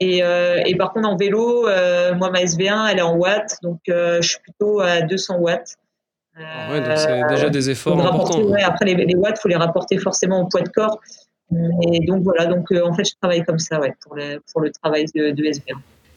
[0.00, 3.56] Et, euh, et par contre, en vélo, euh, moi, ma SV1, elle est en watts.
[3.62, 5.76] Donc, euh, je suis plutôt à 200 watts.
[6.36, 8.40] Ah ouais, donc c'est déjà des efforts importants.
[8.44, 10.98] ouais, après, les, les watts, il faut les rapporter forcément au poids de corps.
[11.92, 12.46] Et donc, voilà.
[12.46, 15.42] Donc, en fait, je travaille comme ça, ouais, pour le, pour le travail de, de
[15.42, 15.74] SV1.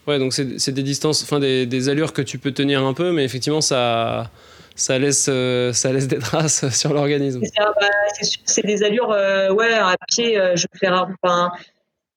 [0.08, 3.12] Ouais, donc c'est des distances, enfin des, des allures que tu peux tenir un peu,
[3.14, 4.30] mais effectivement, ça,
[4.76, 5.30] ça, laisse,
[5.74, 7.42] ça laisse des traces sur l'organisme.
[8.46, 11.10] C'est bah, des allures, ouais, à pied, je fais rare-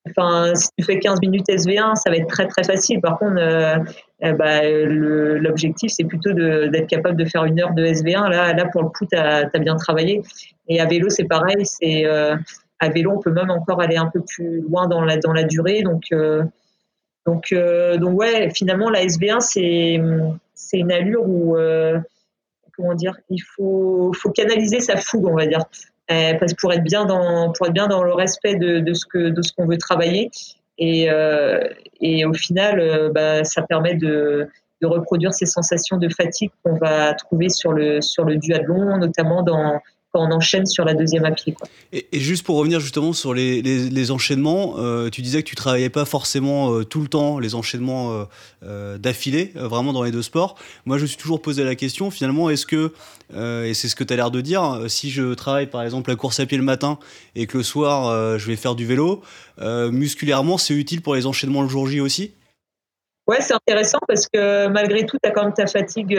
[0.08, 3.00] enfin, si tu fais 15 minutes SV1, ça va être très très facile.
[3.00, 3.76] Par contre, euh,
[4.20, 8.28] bah, le- l'objectif, c'est plutôt d'être capable de faire une heure de SV1.
[8.28, 10.22] Là, là pour le coup, tu as, bien travaillé.
[10.68, 11.64] Et à vélo, c'est pareil.
[11.64, 12.36] C'est, euh,
[12.78, 15.44] à vélo, on peut même encore aller un peu plus loin dans la, dans la
[15.44, 15.82] durée.
[15.82, 16.42] Donc, euh,
[17.26, 17.52] donc,
[17.98, 21.56] donc, ouais, finalement, la SV1, c'est une allure où.
[22.76, 25.64] comment dire, il faut, faut canaliser sa fougue, on va dire,
[26.08, 29.30] parce pour être bien dans, pour être bien dans le respect de, de ce que,
[29.30, 30.30] de ce qu'on veut travailler.
[30.78, 31.60] Et, euh,
[32.00, 34.48] et au final, euh, bah, ça permet de,
[34.82, 39.42] de reproduire ces sensations de fatigue qu'on va trouver sur le, sur le duathlon, notamment
[39.42, 39.80] dans,
[40.16, 41.52] quand on enchaîne sur la deuxième à pied.
[41.52, 41.68] Quoi.
[41.92, 45.48] Et, et juste pour revenir justement sur les, les- les enchaînements, euh, tu disais que
[45.48, 48.24] tu travaillais pas forcément euh, tout le temps les enchaînements euh,
[48.62, 50.56] euh, d'affilée, vraiment dans les deux sports.
[50.86, 52.92] Moi, je me suis toujours posé la question, finalement, est-ce que,
[53.34, 56.16] et c'est ce que tu as l'air de dire, si je travaille par exemple la
[56.16, 56.98] course à pied le matin
[57.34, 59.22] et que le soir, je vais faire du vélo,
[59.60, 62.32] musculairement, c'est utile pour les enchaînements le jour J aussi?
[63.26, 66.16] Ouais, c'est intéressant parce que malgré tout, tu as quand même ta fatigue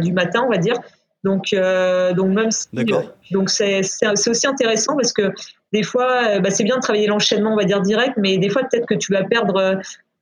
[0.00, 0.76] du matin, on va dire.
[1.24, 3.04] Donc, euh, donc même si, D'accord.
[3.30, 3.80] donc c'est
[4.26, 5.32] aussi intéressant parce que
[5.72, 8.50] des fois, euh, bah, c'est bien de travailler l'enchaînement, on va dire direct, mais des
[8.50, 9.74] fois peut-être que tu vas perdre euh,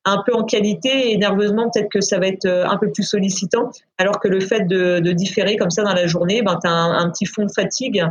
[0.04, 3.02] un peu en qualité et nerveusement peut-être que ça va être euh, un peu plus
[3.02, 6.68] sollicitant, alors que le fait de, de différer comme ça dans la journée, ben, tu
[6.68, 8.04] as un, un petit fond de fatigue,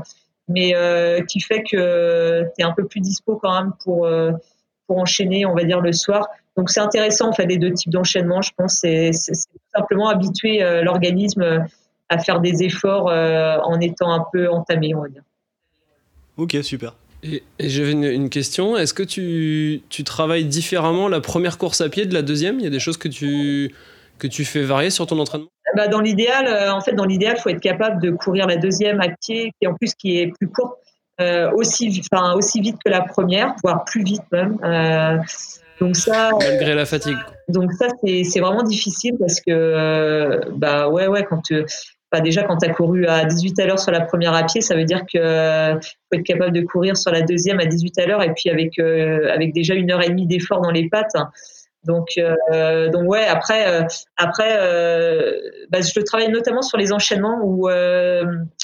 [0.47, 4.32] mais euh, qui fait que tu es un peu plus dispo quand même pour, euh,
[4.88, 6.28] pour enchaîner, on va dire, le soir.
[6.58, 8.41] Donc c'est intéressant en fait les deux types d'enchaînement.
[8.41, 9.12] Je pense c'est
[9.73, 11.60] simplement habituer euh, l'organisme euh,
[12.09, 15.23] à faire des efforts euh, en étant un peu entamé, on va dire.
[16.37, 16.93] Ok, super.
[17.23, 18.77] Et, et j'avais une, une question.
[18.77, 22.59] Est-ce que tu, tu travailles différemment la première course à pied de la deuxième?
[22.59, 23.73] Il y a des choses que tu,
[24.17, 25.49] que tu fais varier sur ton entraînement?
[25.75, 29.01] Bah, dans l'idéal, euh, en fait, dans l'idéal, faut être capable de courir la deuxième
[29.01, 30.77] à pied, qui en plus qui est plus courte,
[31.21, 34.57] euh, aussi, enfin, aussi vite que la première, voire plus vite même.
[34.63, 35.17] Euh,
[35.81, 37.17] donc ça, Malgré la fatigue.
[37.47, 41.63] donc ça c'est c'est vraiment difficile parce que euh, bah ouais ouais quand tu
[42.17, 44.75] déjà quand tu as couru à 18 à l'heure sur la première à pied, ça
[44.75, 48.23] veut dire que faut être capable de courir sur la deuxième à 18 à l'heure
[48.23, 51.15] et puis avec euh, avec déjà une heure et demie d'effort dans les pattes.
[51.85, 53.83] Donc, euh, donc ouais, après, euh,
[54.17, 54.57] après
[55.69, 57.69] bah, je travaille notamment sur les enchaînements où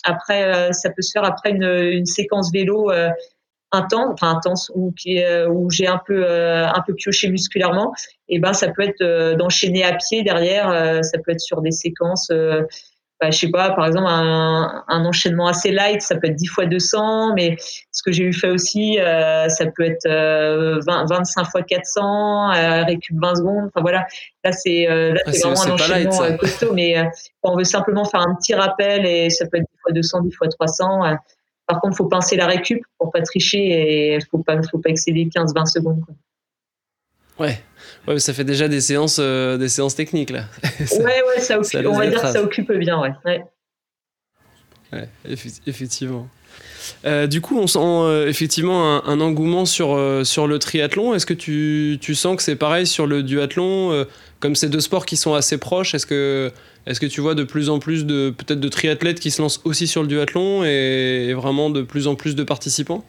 [0.04, 2.92] après, ça peut se faire après une, une séquence vélo
[3.72, 4.94] intense, enfin intense, où,
[5.50, 7.94] où j'ai un peu, un peu pioché musculairement.
[8.28, 12.32] Et ben, ça peut être d'enchaîner à pied derrière, ça peut être sur des séquences
[13.22, 16.48] bah, je sais pas, par exemple, un, un, enchaînement assez light, ça peut être 10
[16.48, 17.56] fois 200, mais
[17.92, 22.52] ce que j'ai eu fait aussi, euh, ça peut être euh, 20, 25 fois 400,
[22.52, 23.66] euh, récup 20 secondes.
[23.68, 24.06] Enfin voilà,
[24.44, 27.06] là c'est euh, là c'est vraiment un enchaînement light, euh, costaud, mais euh,
[27.42, 30.22] quand on veut simplement faire un petit rappel et ça peut être 10 fois 200,
[30.22, 31.18] 10 fois 300.
[31.68, 35.26] par contre, faut pincer la récup pour pas tricher et faut pas faut pas excéder
[35.34, 36.02] 15-20 secondes.
[36.06, 36.16] Quoi.
[37.40, 37.62] Ouais.
[38.08, 40.46] Ouais, ça fait déjà des séances, euh, des séances techniques là.
[40.86, 43.12] ça, ouais, ouais, ça occupe, ça on va dire que ça occupe bien, ouais.
[43.26, 43.44] ouais.
[44.94, 45.10] ouais
[45.66, 46.30] effectivement.
[47.04, 51.16] Euh, du coup, on sent euh, effectivement un, un, engouement sur, sur le triathlon.
[51.16, 54.06] Est-ce que tu, tu, sens que c'est pareil sur le duathlon
[54.40, 56.52] Comme ces deux sports qui sont assez proches, est-ce que,
[56.86, 59.62] est que tu vois de plus en plus de peut-être de triathlètes qui se lancent
[59.64, 63.04] aussi sur le duathlon et, et vraiment de plus en plus de participants?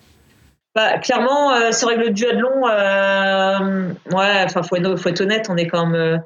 [0.76, 5.46] Bah, clairement, euh, c'est vrai que le duathlon, euh, ouais, enfin, faut, faut, être honnête,
[5.48, 6.18] on est quand même, euh,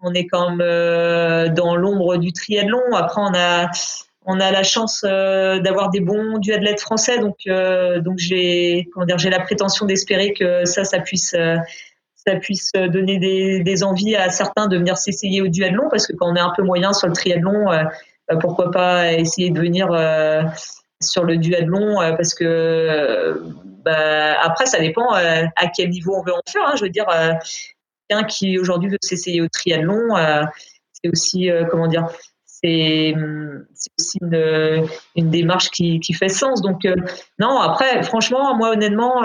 [0.00, 2.82] on est quand même euh, dans l'ombre du triathlon.
[2.94, 3.70] Après, on a,
[4.26, 7.46] on a la chance euh, d'avoir des bons duathlètes français, donc,
[8.04, 11.36] donc j'ai, la prétention d'espérer que ça, ça puisse,
[12.16, 13.20] ça puisse donner
[13.62, 16.52] des, envies à certains de venir s'essayer au duathlon, parce que quand on est un
[16.56, 19.86] peu moyen sur le triathlon, bah, pourquoi pas essayer de venir
[21.00, 23.40] sur le duathlon, parce que
[23.84, 26.62] bah, après, ça dépend euh, à quel niveau on veut en faire.
[26.66, 26.74] Hein.
[26.76, 27.32] Je veux dire, euh,
[28.08, 30.44] quelqu'un qui aujourd'hui veut s'essayer au triathlon, euh,
[30.92, 32.06] c'est aussi, comment dire,
[32.46, 33.14] c'est
[33.98, 36.62] aussi une, démarche qui, qui, fait sens.
[36.62, 36.86] Donc,
[37.40, 39.22] non, après, franchement, moi, honnêtement,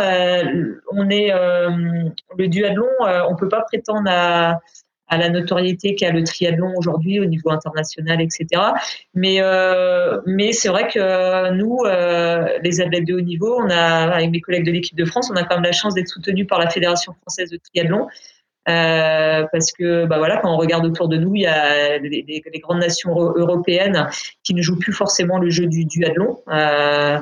[0.91, 2.87] on est le duathlon,
[3.29, 4.59] on peut pas prétendre à
[5.07, 8.61] à la notoriété qu'a le triathlon aujourd'hui au niveau international, etc.
[9.13, 14.13] Mais, euh, mais c'est vrai que nous, euh, les athlètes de haut niveau, on a,
[14.13, 16.47] avec mes collègues de l'équipe de France, on a quand même la chance d'être soutenus
[16.47, 18.07] par la Fédération française de triathlon.
[18.67, 22.41] Euh, parce que bah voilà, quand on regarde autour de nous, il y a les,
[22.61, 24.09] grandes nations européennes
[24.43, 27.17] qui ne jouent plus forcément le jeu du duathlon, euh,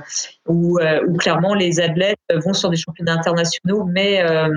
[0.48, 4.50] où, euh, où, clairement les athlètes vont sur des championnats internationaux, mais euh,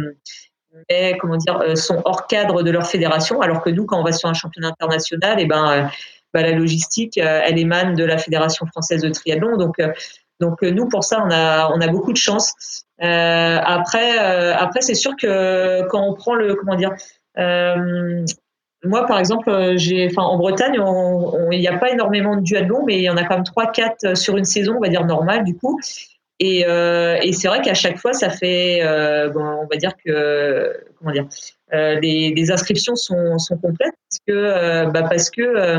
[0.89, 4.29] mais euh, sont hors cadre de leur fédération, alors que nous, quand on va sur
[4.29, 5.83] un championnat international, et eh ben, euh,
[6.35, 9.57] bah, la logistique, euh, elle émane de la Fédération française de triathlon.
[9.57, 9.77] Donc,
[10.41, 12.85] donc nous, pour ça, on a, on a beaucoup de chance.
[13.01, 16.93] Après, après c'est sûr que quand on prend le, comment dire,
[18.85, 20.81] moi, par exemple, j'ai, en Bretagne,
[21.51, 24.15] il n'y a pas énormément de duathlon, mais il y en a quand même 3-4
[24.15, 25.81] sur une saison, on va dire normale, du coup.
[26.41, 30.85] Et, euh, et c'est vrai qu'à chaque fois, ça fait, euh, on va dire que,
[30.99, 31.27] comment dire,
[31.73, 35.79] euh, les, inscriptions sont, sont, complètes parce que, euh, bah parce que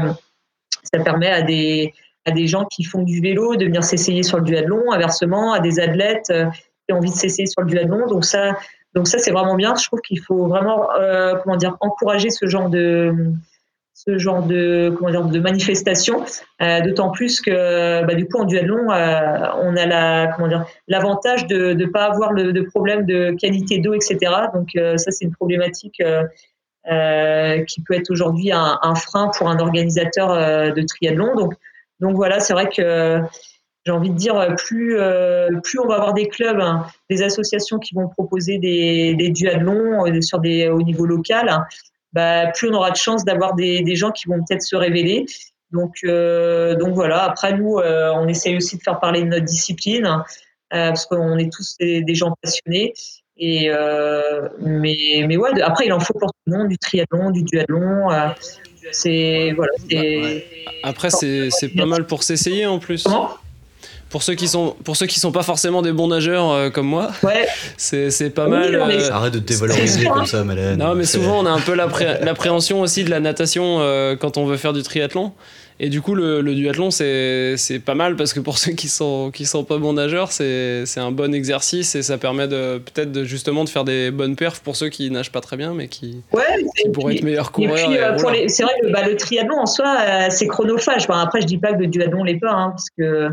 [0.93, 1.93] ça permet à des,
[2.25, 5.59] à des gens qui font du vélo de venir s'essayer sur le duathlon, inversement, à
[5.59, 8.07] des athlètes qui ont envie de s'essayer sur le duathlon.
[8.07, 8.57] Donc ça,
[8.93, 9.75] donc ça c'est vraiment bien.
[9.75, 10.89] Je trouve qu'il faut vraiment,
[11.43, 13.13] comment dire, encourager ce genre de
[14.05, 16.23] ce genre de comment manifestation
[16.61, 19.85] euh, d'autant plus que bah, du coup en duathlon euh, on a
[20.87, 25.11] l'avantage de ne pas avoir le de problème de qualité d'eau etc donc euh, ça
[25.11, 31.35] c'est une problématique euh, qui peut être aujourd'hui un, frein pour un organisateur de triathlon.
[31.35, 31.53] Donc
[31.99, 33.19] donc voilà c'est vrai que
[33.85, 38.07] j'ai envie de dire plus on va avoir des clubs hein, des associations qui vont
[38.07, 41.65] proposer des, des duathlons sur des au niveau local
[42.13, 45.25] bah, plus on aura de chance d'avoir des, des, gens qui vont peut-être se révéler.
[45.71, 47.23] Donc, euh, donc voilà.
[47.23, 50.21] Après, nous, euh, on essaye aussi de faire parler de notre discipline euh,
[50.89, 52.93] parce qu'on est tous des, des, gens passionnés.
[53.37, 53.69] Et
[54.59, 58.09] mais, mais ouais, après, il en faut pour tout le monde du triathlon, du duathlon.
[58.91, 59.71] C'est voilà.
[60.83, 63.03] Après, c'est pas mal pour s'essayer en plus.
[63.03, 63.35] Comment?
[64.09, 66.87] Pour ceux qui sont pour ceux qui sont pas forcément des bons nageurs euh, comme
[66.87, 67.47] moi ouais.
[67.77, 70.43] c'est pas mal euh, arrête de te dévaloriser comme ça.
[70.43, 74.37] Malène non mais souvent on a un peu l'appréhension aussi de la natation euh, quand
[74.37, 75.31] on veut faire du triathlon.
[75.81, 79.31] Et du coup le, le duathlon c'est pas mal parce que pour ceux qui sont
[79.31, 83.23] qui sont pas bons nageurs c'est un bon exercice et ça permet de peut-être de,
[83.23, 86.21] justement de faire des bonnes perfs pour ceux qui nagent pas très bien mais qui,
[86.33, 86.43] ouais,
[86.75, 87.77] qui pourraient être meilleurs coureurs
[88.47, 91.05] c'est vrai que bah, le triathlon en soi c'est chronophage.
[91.09, 93.29] Après je dis pas que le duathlon l'est pas hein, parce que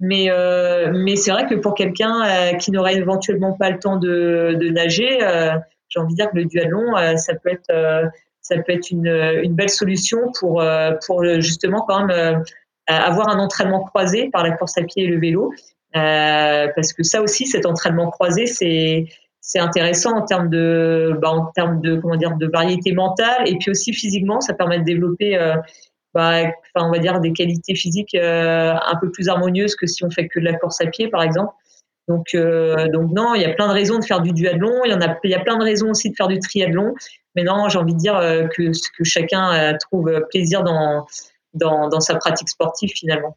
[0.00, 3.96] mais, euh, mais c'est vrai que pour quelqu'un euh, qui n'aurait éventuellement pas le temps
[3.96, 5.52] de, de nager, euh,
[5.88, 8.06] j'ai envie de dire que le duathlon, euh, ça peut être, euh,
[8.40, 12.42] ça peut être une, une belle solution pour, euh, pour justement quand même
[12.86, 15.52] avoir un entraînement croisé par la course à pied et le vélo.
[15.92, 19.06] parce que ça aussi, cet entraînement croisé, c'est
[19.40, 23.56] c'est intéressant en termes de, bah, en termes de, comment dire, de variété mentale et
[23.58, 25.38] puis aussi physiquement, ça permet de développer,
[26.16, 30.28] bah, on va dire, des qualités physiques un peu plus harmonieuses que si on fait
[30.28, 31.52] que de la course à pied, par exemple.
[32.08, 32.36] Donc,
[32.92, 34.84] donc non, il y a plein de raisons de faire du duathlon.
[34.84, 36.94] Il y en a, il y a plein de raisons aussi de faire du triathlon.
[37.34, 38.18] Mais non, j'ai envie de dire
[38.56, 41.06] que, que chacun trouve plaisir dans,
[41.54, 43.36] dans, dans sa pratique sportive finalement.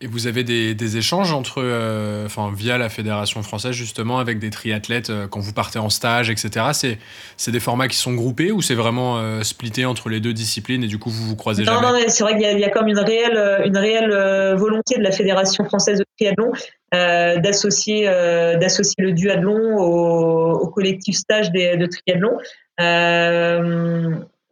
[0.00, 4.38] Et vous avez des, des échanges entre, euh, enfin, via la fédération française justement avec
[4.38, 6.66] des triathlètes euh, quand vous partez en stage, etc.
[6.72, 6.98] C'est,
[7.36, 10.84] c'est des formats qui sont groupés ou c'est vraiment euh, splitté entre les deux disciplines
[10.84, 12.60] et du coup vous vous croisez non, jamais Non, c'est vrai qu'il y a, il
[12.60, 16.52] y a comme une réelle, une réelle volonté de la fédération française de triathlon
[16.92, 22.38] d'associer, d'associer le duathlon au, au collectif stage des, de triathlon.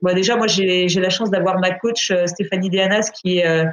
[0.02, 3.64] Bah déjà, moi j'ai, j'ai la chance d'avoir ma coach Stéphanie Deanas qui est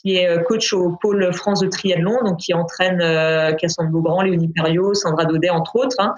[0.00, 4.22] qui est euh, coach au pôle France de triathlon, donc qui entraîne euh, Cassandre Beaugrand,
[4.22, 5.96] Léonie Perriot, Sandra Daudet, entre autres.
[5.98, 6.14] Hein.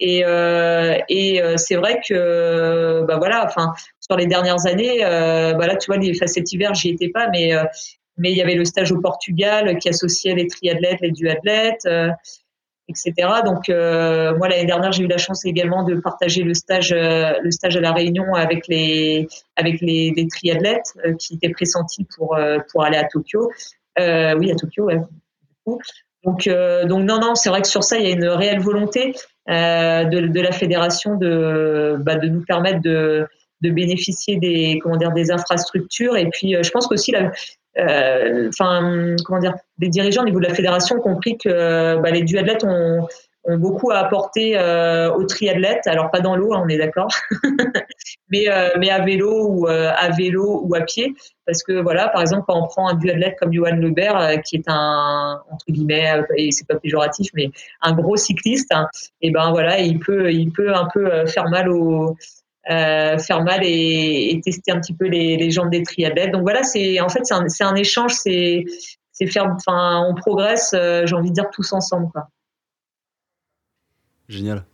[0.00, 5.76] Et, euh, et c'est vrai que, bah voilà, enfin, sur les dernières années, bah là,
[5.76, 7.52] tu vois, cet hiver, j'y étais pas, mais
[8.18, 11.86] mais il y avait le stage au Portugal qui associait les triathlètes, les duathlètes
[12.92, 13.28] etc.
[13.44, 17.32] Donc euh, moi l'année dernière j'ai eu la chance également de partager le stage euh,
[17.42, 22.38] le stage à la Réunion avec les avec les, triathlètes euh, qui étaient pressentis pour
[22.70, 23.50] pour aller à Tokyo.
[23.98, 25.00] oui à Tokyo ouais.
[26.24, 29.14] Donc donc non non c'est vrai que sur ça il y a une réelle volonté
[29.48, 33.26] de, la fédération de bah, de nous permettre de
[33.62, 37.32] de bénéficier des comment dire des infrastructures et puis je pense qu'aussi la,
[37.76, 42.22] enfin, comment dire, les dirigeants au niveau de la fédération ont compris que bah, les
[42.22, 43.06] duathlètes ont,
[43.44, 45.86] ont beaucoup à apporter euh, aux triathlètes.
[45.86, 47.08] Alors pas dans l'eau, hein, on est d'accord,
[48.30, 51.14] mais euh, mais à vélo ou euh, à vélo ou à pied,
[51.46, 54.56] parce que voilà, par exemple, quand on prend un duathlète comme Johan Lebert, euh, qui
[54.56, 58.88] est un entre guillemets, et c'est pas péjoratif, mais un gros cycliste, hein,
[59.20, 62.16] et ben voilà, il peut il peut un peu faire mal aux
[62.70, 66.30] euh, faire mal et, et, tester un petit peu les, les jambes des triathlètes.
[66.30, 68.64] Donc voilà, c'est en fait c'est un, un, échange, c'est
[69.26, 72.28] faire, enfin on progresse, euh, j'ai envie de dire tous ensemble quoi.
[74.28, 74.64] Génial.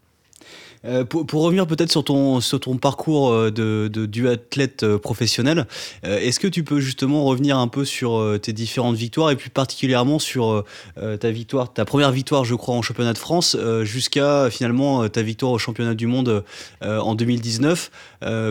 [0.84, 2.40] Euh, pour, revenir peut-être sur ton,
[2.80, 5.66] parcours euh, de, de duathlète euh, professionnel,
[6.02, 10.18] est-ce que tu peux justement revenir un peu sur tes différentes victoires et plus particulièrement
[10.18, 10.64] sur
[10.96, 15.52] ta victoire, ta première victoire, je crois, en championnat de France, jusqu'à finalement ta victoire
[15.52, 16.44] au championnat du monde
[16.82, 17.90] en 2019.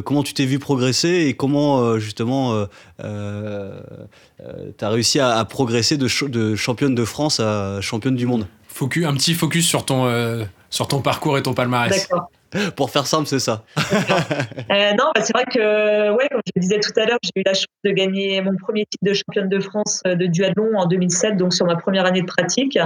[0.04, 2.66] comment tu t'es vu progresser et comment justement
[3.00, 8.48] tu as réussi à, à progresser de, de, championne de France à championne du monde?
[8.78, 12.08] Focus, un petit focus sur ton, euh, sur ton parcours et ton palmarès.
[12.08, 12.30] D'accord.
[12.76, 13.64] Pour faire simple, c'est ça.
[13.78, 17.32] euh, non, bah c'est vrai que, ouais, comme je le disais tout à l'heure, j'ai
[17.36, 20.78] eu la chance de gagner mon premier titre de championne de France euh, de duathlon
[20.78, 22.78] en 2007, donc sur ma première année de pratique.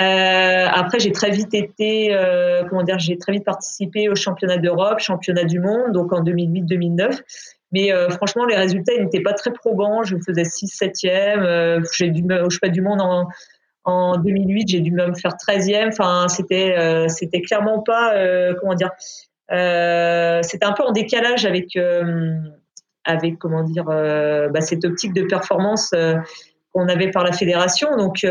[0.00, 4.58] Euh, après, j'ai très vite été, euh, comment dire, j'ai très vite participé au championnat
[4.58, 7.20] d'Europe, championnat du monde, donc en 2008-2009.
[7.72, 10.02] Mais euh, franchement, les résultats n'étaient pas très probants.
[10.04, 11.82] Je faisais 6-7e.
[11.96, 13.28] j'ai dû au championnat du monde en,
[13.84, 15.88] en 2008, j'ai dû me faire 13e.
[15.88, 18.90] Enfin, c'était euh, c'était clairement pas euh, comment dire.
[19.52, 22.34] Euh, c'était un peu en décalage avec euh,
[23.04, 25.94] avec comment dire bah, cette optique de performance
[26.72, 27.96] qu'on avait par la fédération.
[27.98, 28.26] Donc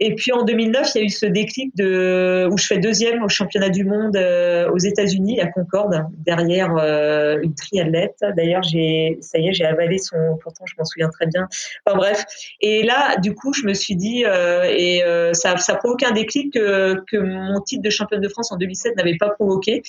[0.00, 3.22] et puis en 2009, il y a eu ce déclic de, où je fais deuxième
[3.22, 8.18] au championnat du monde euh, aux États-Unis, à Concorde, derrière euh, une triathlète.
[8.36, 11.46] D'ailleurs, ça y est, j'ai avalé son, pourtant je m'en souviens très bien.
[11.86, 12.24] Enfin bref.
[12.60, 15.02] Et là, du coup, je me suis dit, euh, et
[15.32, 18.96] ça, ça provoque un déclic que, que mon titre de championne de France en 2007
[18.96, 19.82] n'avait pas provoqué.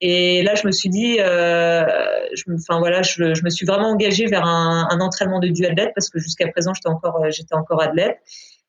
[0.00, 4.44] Et là, je me suis dit, je, enfin voilà, je, me suis vraiment engagée vers
[4.44, 8.18] un, un entraînement de duathlète parce que jusqu'à présent, j'étais encore, j'étais encore athlète.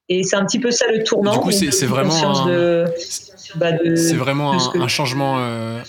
[0.09, 1.33] Et c'est un petit peu ça le tournant.
[1.33, 2.85] Du coup, c'est vraiment, un...
[3.55, 5.37] bah c'est vraiment un, changement.
[5.39, 5.79] Euh...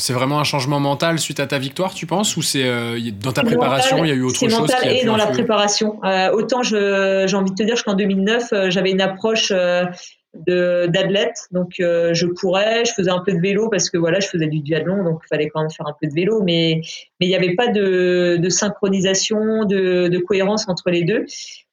[0.00, 3.32] C'est vraiment un changement mental suite à ta victoire, tu penses, ou c'est euh, dans
[3.32, 5.98] ta préparation, il y a eu autre chose mental qui a et dans la préparation.
[6.04, 9.52] Euh, autant j'ai envie de te dire qu'en 2009, euh, j'avais une approche
[10.46, 14.46] d'athlète, donc je courais, je faisais un peu de vélo parce que voilà, je faisais
[14.46, 16.80] du duathlon, donc il fallait quand même faire un peu de vélo, mais
[17.18, 21.24] mais il n'y avait pas de, de synchronisation, de, de, cohérence entre les deux.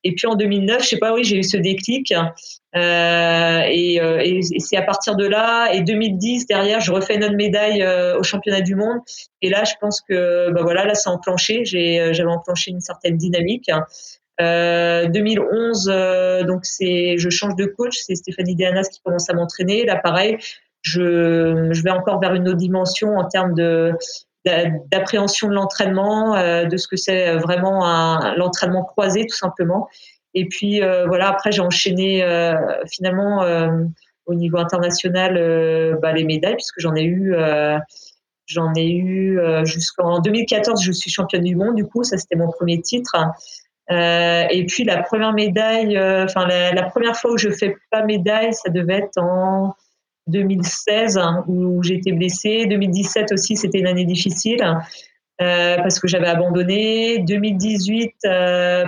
[0.06, 2.14] Et puis en 2009, je sais pas, oui, j'ai eu ce déclic.
[2.14, 7.36] Euh, et, euh, c'est à partir de là, et 2010, derrière, je refais une autre
[7.36, 9.00] médaille euh, au championnat du monde.
[9.42, 11.66] Et là, je pense que, bah voilà, là, c'est enclenché.
[11.66, 13.72] J'ai, euh, j'avais enclenché une certaine dynamique.
[14.42, 17.98] Euh, 2011, euh, donc c'est, je change de coach.
[17.98, 19.86] C'est Stéphanie Dianas qui commence à m'entraîner.
[19.86, 20.38] Là, pareil,
[20.84, 23.94] je, je vais encore vers une autre dimension en termes de
[24.46, 29.88] d'appréhension de l'entraînement, euh, de ce que c'est vraiment un, l'entraînement croisé tout simplement.
[30.34, 32.56] Et puis euh, voilà, après j'ai enchaîné euh,
[32.92, 33.46] finalement
[34.26, 37.36] au niveau international bah, les médailles, puisque j'en ai eu
[38.48, 42.36] J'en ai eu euh, jusqu'en 2014, je suis championne du monde, du coup, ça c'était
[42.36, 43.16] mon premier titre.
[43.92, 48.04] Euh, et puis la première médaille, euh, enfin la, première fois où je fais pas
[48.04, 49.74] médaille, ça devait être en
[50.28, 52.66] 2016 hein, où j'étais blessée.
[52.68, 54.64] 2017 aussi, c'était une année difficile.
[55.38, 57.20] parce que j'avais abandonné.
[57.20, 58.14] 2018,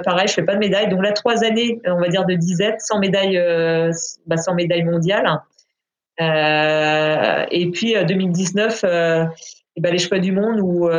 [0.03, 0.89] pareil, je fais pas de médaille.
[0.89, 3.39] Donc là, trois années, on va dire de disette, sans médaille,
[4.25, 5.41] bah, sans médaille mondiale.
[6.19, 9.25] Euh, et puis 2019, euh, euh,
[9.75, 10.89] et ben, les Cheveux du Monde, où,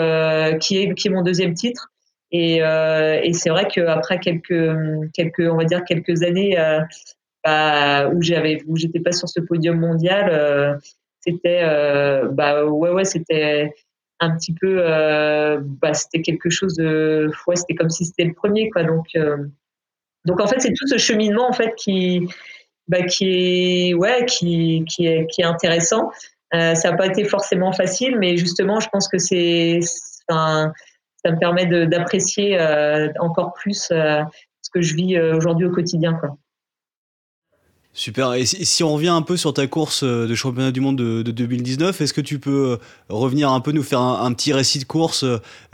[0.61, 1.91] qui, est, qui est mon deuxième titre.
[2.31, 6.57] Et, et c'est vrai qu'après quelques, quelques, on va dire quelques années
[8.13, 10.81] où j'étais pas sur ce podium mondial,
[11.21, 11.63] c'était,
[12.33, 13.75] bah ouais ouais, c'était
[14.21, 14.83] un petit peu,
[15.63, 18.85] bah, c'était quelque chose de, ouais, c'était comme si c'était le premier quoi.
[18.85, 19.07] Donc,
[20.25, 22.29] donc en fait, c'est tout ce cheminement en fait qui
[22.89, 26.11] bah, qui est ouais qui, qui est qui est intéressant.
[26.55, 30.73] Euh, ça n'a pas été forcément facile, mais justement, je pense que c'est ça
[31.27, 34.23] me permet d'apprécier euh, encore plus euh,
[34.63, 36.15] ce que je vis aujourd'hui au quotidien.
[36.15, 36.37] Quoi.
[37.99, 38.35] Super.
[38.35, 41.23] Et si, on revient un peu sur ta course euh, de championnat du monde de,
[41.23, 42.77] 2019, est-ce que tu peux euh,
[43.09, 45.25] revenir un peu, nous faire un, petit récit de course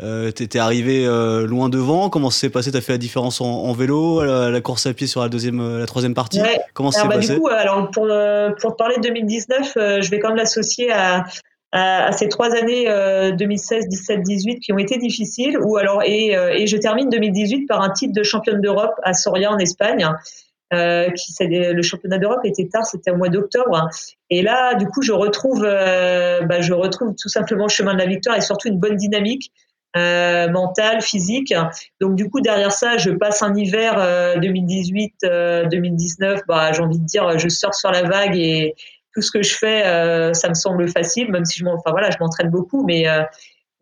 [0.01, 1.05] euh, Tu étais arrivé
[1.47, 2.09] loin devant.
[2.09, 2.73] Comment ça s'est passé?
[2.73, 5.85] Tu as fait la différence en, vélo, la, course à pied sur la, deuxième, la
[5.85, 6.41] troisième partie?
[6.73, 7.35] Comment ça s'est bah, passé?
[7.35, 8.09] Du coup, alors pour,
[8.59, 11.27] pour parler de 2019, je vais quand même l'associer à,
[11.73, 12.87] à, ces trois années
[13.37, 15.59] 2016, 17, 18 qui ont été difficiles.
[15.61, 19.53] Ou alors, et, et je termine 2018 par un titre de championne d'Europe à Soria
[19.53, 20.09] en Espagne.
[20.75, 21.09] Euh,
[21.41, 23.89] le championnat d'Europe était tard, c'était au mois d'octobre.
[24.31, 27.99] Et là, du coup, je retrouve, euh, bah, je retrouve tout simplement le chemin de
[27.99, 29.51] la victoire et surtout une bonne dynamique.
[29.97, 31.55] Euh, mentale, physique.
[32.01, 33.95] Donc du coup derrière ça, je passe un hiver
[34.41, 36.41] 2018-2019.
[36.49, 38.75] bah, j'ai envie de dire, je sors sur la vague et
[39.15, 39.85] tout ce que je fais,
[40.35, 43.05] ça me semble facile, même si je m'entraîne beaucoup, mais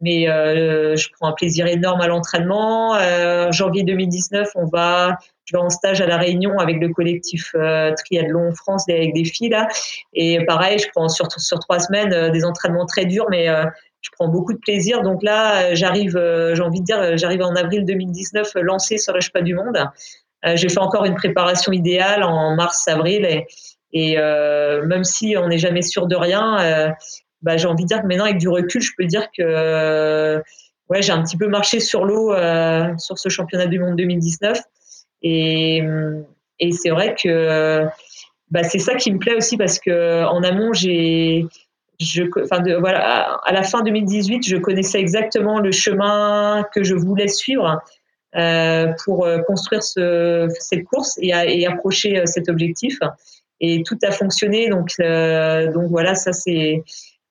[0.03, 2.99] je prends un plaisir énorme à l'entraînement.
[3.51, 7.93] janvier 2019, on va je vais en stage à La Réunion avec le collectif euh,
[7.95, 9.69] Triathlon France avec des filles là.
[10.13, 13.65] Et pareil, je prends sur, sur trois semaines euh, des entraînements très durs, mais euh,
[14.01, 15.03] je prends beaucoup de plaisir.
[15.03, 16.21] Donc là, j'arrive,
[16.55, 19.79] j'ai envie de dire, j'arrive en avril 2019 lancé sur le pas du monde.
[20.55, 23.47] j'ai fait encore une préparation idéale en mars-avril et,
[23.93, 26.93] et même si on n'est jamais sûr de rien,
[27.43, 30.43] bah, j'ai envie de dire que maintenant avec du recul, je peux dire que
[30.89, 32.35] ouais, j'ai un petit peu marché sur l'eau
[32.99, 34.61] sur ce championnat du monde 2019.
[35.23, 35.83] Et,
[36.59, 37.87] et c'est vrai que
[38.51, 41.47] bah, c'est ça qui me plaît aussi parce que en amont, j'ai,
[41.99, 46.95] je, enfin de, voilà, à la fin 2018, je connaissais exactement le chemin que je
[46.95, 47.81] voulais suivre
[48.37, 52.99] euh, pour euh, construire ce, cette course et, et, approcher euh, cet objectif.
[53.61, 54.69] Et tout a fonctionné.
[54.69, 56.83] Donc, donc voilà, ça c'est.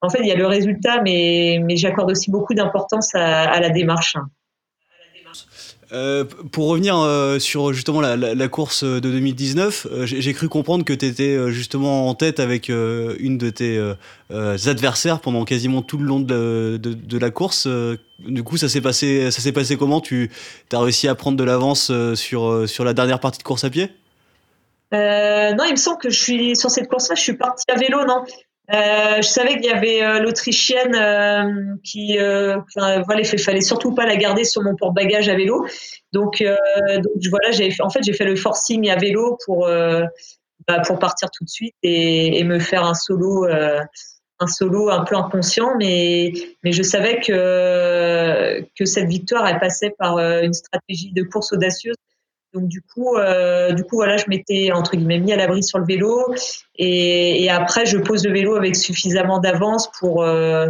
[0.01, 3.69] En fait, il y a le résultat, mais, mais j'accorde aussi beaucoup d'importance à la
[3.69, 4.15] démarche.
[5.93, 10.93] Euh, pour revenir euh, sur justement la, course de 2019, euh, j'ai cru comprendre que
[10.93, 13.93] tu étais justement en tête avec une de tes
[14.29, 17.67] adversaires pendant quasiment tout le long de, de, la course.
[18.19, 19.99] du coup, ça s'est passé, passé comment?
[19.99, 20.31] Tu
[20.71, 23.89] as réussi à prendre de l'avance sur, sur la dernière partie de course à pied?
[24.93, 28.05] Non, il me semble que je suis sur cette course-là, je suis partie à vélo,
[28.05, 28.23] non?
[28.71, 34.15] Je savais qu'il y avait euh, l'Autrichienne euh, qui, voilà, il fallait surtout pas la
[34.15, 35.65] garder sur mon porte-bagages à vélo.
[36.13, 39.67] Donc, donc voilà, j'ai en fait j'ai fait le forcing à vélo pour
[40.67, 45.03] bah, pour partir tout de suite et, et me faire un solo un solo un
[45.03, 51.11] peu inconscient, mais, mais je savais que, que cette victoire, elle passait par une stratégie
[51.13, 51.95] de course audacieuse
[52.53, 55.79] donc du coup, euh, du coup voilà, je m'étais entre guillemets mis à l'abri sur
[55.79, 56.33] le vélo
[56.75, 60.67] et, et, après je pose le vélo avec suffisamment d'avance pour, euh,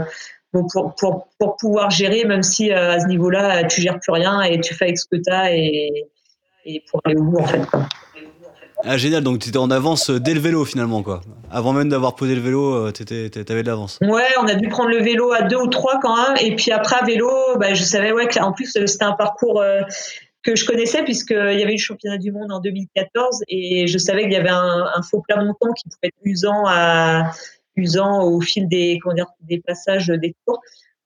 [0.52, 4.42] pour, pour, pour, pouvoir gérer, même si euh, à ce niveau-là tu gères plus rien
[4.42, 6.06] et tu fais avec ce que tu as et,
[6.66, 7.66] et, pour aller au bout en fait.
[7.66, 7.88] Quoi.
[8.84, 11.22] Ah génial, donc tu étais en avance dès le vélo finalement quoi.
[11.50, 13.98] Avant même d'avoir posé le vélo, tu avais de l'avance.
[14.02, 16.72] Ouais, on a dû prendre le vélo à deux ou trois quand même, et puis
[16.72, 19.64] après à vélo, bah, je savais ouais en plus c'était un parcours
[20.44, 23.98] que je connaissais puisqu'il y avait eu le championnat du monde en 2014 et je
[23.98, 27.32] savais qu'il y avait un, faux plat montant qui pouvait être usant à
[27.76, 30.60] usant au fil des comment dire, des passages des tours.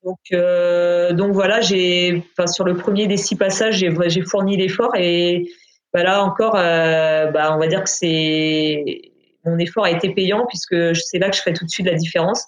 [0.03, 4.55] Donc euh, donc voilà, j'ai enfin sur le premier des six passages, j'ai j'ai fourni
[4.55, 5.49] l'effort et
[5.93, 9.01] bah là encore euh, bah on va dire que c'est
[9.45, 11.95] mon effort a été payant puisque c'est là que je fais tout de suite la
[11.95, 12.45] différence.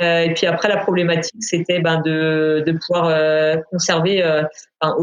[0.00, 4.42] Euh, et puis après, la problématique, c'était ben, de, de, pouvoir euh, conserver, euh,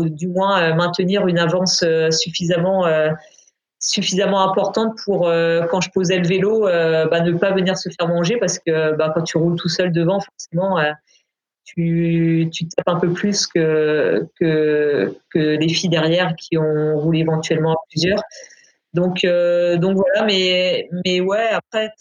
[0.06, 2.86] du moins maintenir une avance suffisamment
[3.80, 5.32] suffisamment importante pour
[5.70, 9.12] quand je posais le vélo, bah, ne pas venir se faire manger parce que bah,
[9.14, 10.80] quand tu roules tout seul devant, forcément,
[11.64, 17.20] tu, tu tapes un peu plus que, que, que les filles derrière qui ont roulé
[17.20, 18.22] éventuellement à plusieurs.
[18.96, 21.92] Donc, donc voilà, mais, mais ouais, après,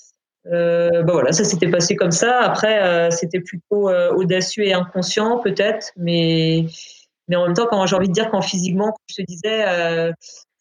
[0.52, 2.40] euh, bah voilà, ça s'était passé comme ça.
[2.40, 6.66] Après, euh, c'était plutôt euh, audacieux et inconscient peut-être, mais
[7.28, 10.12] mais en même temps, quand j'ai envie de dire quand physiquement, je te disais,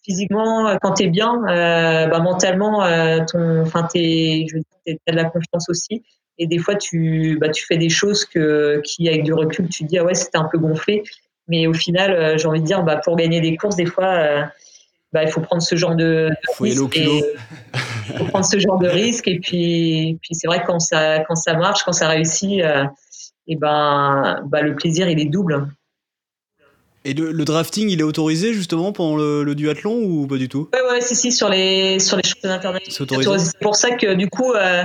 [0.04, 2.82] physiquement, quand t'es bien, bah, mentalement,
[3.28, 4.48] ton, enfin t'es,
[4.88, 6.04] de la confiance aussi.
[6.40, 9.84] Et des fois, tu, bah, tu fais des choses que, qui, avec du recul, tu
[9.84, 11.04] te dis ah ouais, c'était un peu gonflé.
[11.48, 14.50] Mais au final, j'ai envie de dire, bah, pour gagner des courses, des fois
[15.14, 16.30] bah, il faut prendre ce genre de,
[16.60, 16.98] risque.
[16.98, 17.22] Et,
[18.18, 19.28] faut prendre ce genre de risque.
[19.28, 22.86] Et puis, puis c'est vrai que quand ça, quand ça marche, quand ça réussit, euh,
[23.48, 25.68] et ben, bah, le plaisir, il est double.
[27.08, 30.70] Et le, drafting, il est autorisé justement pendant le, duathlon ou pas du tout?
[30.74, 33.38] Oui, ouais, si, si, sur les, sur les championnats internationaux.
[33.38, 34.84] C'est pour ça que du coup, euh,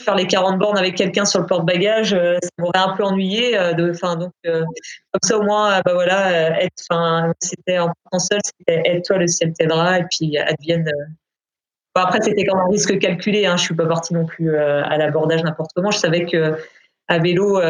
[0.00, 3.58] faire les 40 bornes avec quelqu'un sur le porte-bagages, euh, ça m'aurait un peu ennuyé.
[3.58, 4.64] Euh, de, donc, euh,
[5.12, 6.74] comme ça, au moins, bah voilà, être,
[7.40, 10.90] c'était en seul, c'était aide-toi, le ciel t'aidera, et puis advienne.
[11.94, 13.46] après, c'était quand même un risque calculé.
[13.46, 15.90] Hein, je suis pas partie non plus à l'abordage n'importe comment.
[15.90, 16.56] Je savais que
[17.08, 17.60] à vélo,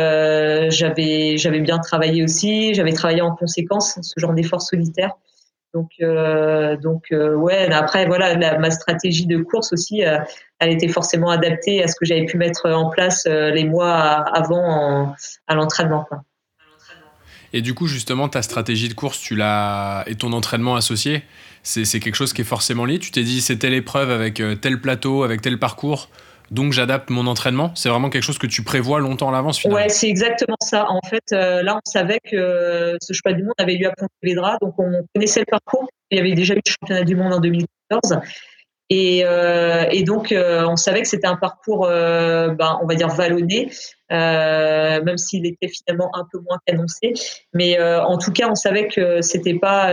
[0.71, 2.75] j'avais j'avais bien travaillé aussi.
[2.75, 5.13] J'avais travaillé en conséquence ce genre d'effort solitaire.
[5.75, 5.91] Donc,
[6.83, 10.03] donc ouais, après, voilà, ma stratégie de course aussi,
[10.59, 15.15] elle était forcément adaptée à ce que j'avais pu mettre en place les mois avant
[15.47, 16.07] à l'entraînement.
[17.53, 21.23] Et du coup, justement, ta stratégie de course, tu l'as et ton entraînement associé,
[21.63, 22.99] c'est quelque chose qui est forcément lié.
[22.99, 26.09] Tu t'es dit, c'est telle épreuve avec tel plateau, avec tel parcours
[26.51, 29.89] donc j'adapte mon entraînement C'est vraiment quelque chose que tu prévois longtemps à l'avance Ouais,
[29.89, 30.87] c'est exactement ça.
[30.89, 34.57] En fait, euh, là, on savait que ce choix du monde avait lieu à Pontevedra,
[34.61, 35.89] donc on connaissait le parcours.
[36.11, 38.21] Il y avait déjà eu le championnat du monde en 2014.
[38.91, 42.95] Et, euh, et donc, euh, on savait que c'était un parcours, euh, ben, on va
[42.95, 43.71] dire, vallonné,
[44.11, 47.13] euh, même s'il était finalement un peu moins qu'annoncé.
[47.53, 49.93] Mais euh, en tout cas, on savait que c'était pas,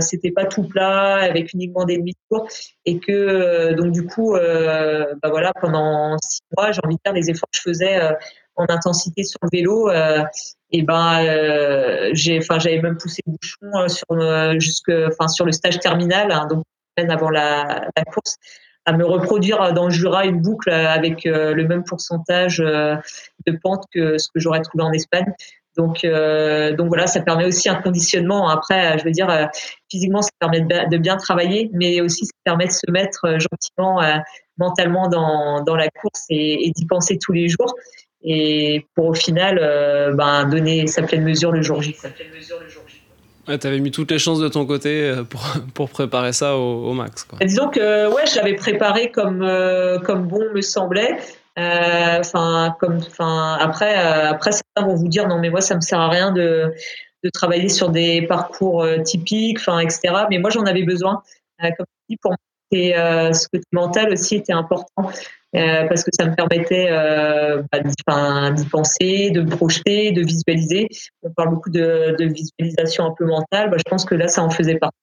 [0.00, 2.46] c'était pas tout plat, avec uniquement des demi-tours.
[2.86, 7.30] Et que, donc, du coup, ben, voilà, pendant six mois, j'ai envie de dire, les
[7.30, 8.00] efforts que je faisais
[8.54, 9.90] en intensité sur le vélo,
[10.70, 15.80] et ben, j'ai, enfin, j'avais même poussé le bouchon sur, jusque, enfin, sur le stage
[15.80, 16.30] terminal.
[16.30, 16.46] Hein,
[17.08, 18.36] avant la, course,
[18.88, 22.96] à me reproduire dans le Jura une boucle avec euh, le même pourcentage euh,
[23.46, 25.26] de pente que ce que j'aurais trouvé en Espagne.
[25.76, 28.48] Donc, euh, donc voilà, ça permet aussi un conditionnement.
[28.48, 29.48] Après, je veux dire,
[29.90, 34.00] physiquement, ça permet de, bien travailler, mais aussi ça permet de se mettre gentiment,
[34.56, 37.74] mentalement dans, la course et, d'y penser tous les jours.
[38.22, 39.60] Et pour au final,
[40.16, 40.88] ben, donner.
[40.88, 41.94] Sa pleine mesure le jour J.
[43.48, 45.24] Ouais, avais mis toutes les chances de ton côté euh,
[45.74, 47.26] pour, préparer ça au, max.
[47.40, 51.16] Disons que ouais, je l'avais préparé comme, euh, comme bon me semblait.
[51.58, 52.22] Euh,
[53.60, 56.72] après, après, certains vont vous dire non, mais moi, ça me sert à rien de,
[57.24, 60.00] de travailler sur des parcours typiques, etc.
[60.30, 61.22] Mais moi, j'en avais besoin.
[61.60, 65.10] comme je dis, pour moi, ce côté mental aussi était important.
[65.56, 70.88] Euh, parce que ça me permettait euh, bah, d'y penser, de me projeter, de visualiser.
[71.22, 73.70] On parle beaucoup de, visualisation un peu mentale.
[73.70, 74.96] Bah, je pense que là, ça en faisait partie.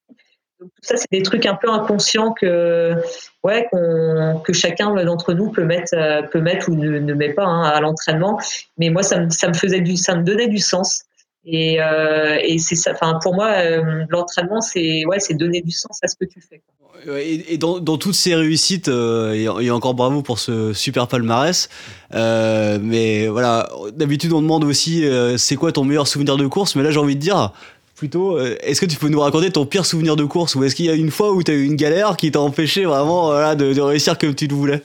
[0.59, 2.95] Tout ça, c'est des trucs un peu inconscients que,
[3.43, 7.63] ouais, que chacun d'entre nous peut mettre, euh, peut mettre ou ne, met pas hein,
[7.63, 8.39] à l'entraînement.
[8.77, 11.03] Mais moi, ça me faisait du, ça me donnait du sens.
[11.45, 12.91] Et, euh, et c'est ça.
[12.93, 16.41] Enfin, pour moi, euh, l'entraînement, c'est ouais, c'est donner du sens à ce que tu
[16.41, 16.61] fais.
[17.07, 21.69] Et, dans, toutes ces réussites, euh, et, encore bravo pour ce super palmarès.
[22.15, 25.05] Euh, mais voilà, d'habitude on demande aussi
[25.37, 27.51] c'est quoi ton meilleur souvenir de course, mais là j'ai envie de dire
[27.95, 30.55] plutôt, est-ce que tu peux nous raconter ton pire souvenir de course?
[30.55, 32.39] Ou est-ce qu'il y a une fois où tu as eu une galère qui t'a
[32.39, 34.81] empêché vraiment de réussir comme tu le voulais?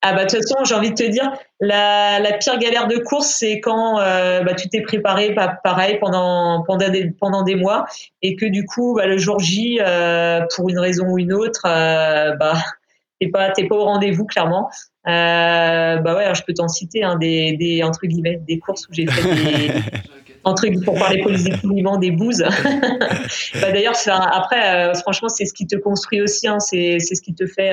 [0.00, 2.98] Ah bah de toute façon, j'ai envie de te dire, la, la pire galère de
[2.98, 7.56] course, c'est quand euh, bah, tu t'es préparé bah, pareil pendant, pendant, des, pendant des
[7.56, 7.84] mois
[8.22, 11.62] et que du coup, bah, le jour J, euh, pour une raison ou une autre,
[11.66, 12.54] euh, bah,
[13.20, 14.70] t'es pas, t'es pas au rendez-vous clairement.
[15.08, 18.92] Euh, bah ouais, je peux t'en citer hein, des, des, entre guillemets, des courses où
[18.92, 19.72] j'ai fait des,
[20.44, 22.44] entre pour parler positivement des bouses.
[23.60, 27.34] bah, D'ailleurs, après, franchement, c'est ce qui te construit aussi, hein, c'est, c'est ce qui
[27.34, 27.72] te fait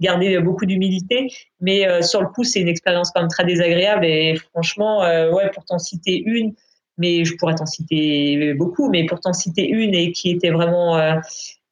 [0.00, 1.28] garder beaucoup d'humilité.
[1.60, 4.04] Mais euh, sur le coup, c'est une expérience quand même très désagréable.
[4.04, 6.54] Et franchement, euh, ouais, pour t'en citer une,
[6.96, 10.96] mais je pourrais t'en citer beaucoup, mais pour t'en citer une et qui était vraiment
[10.96, 11.14] euh,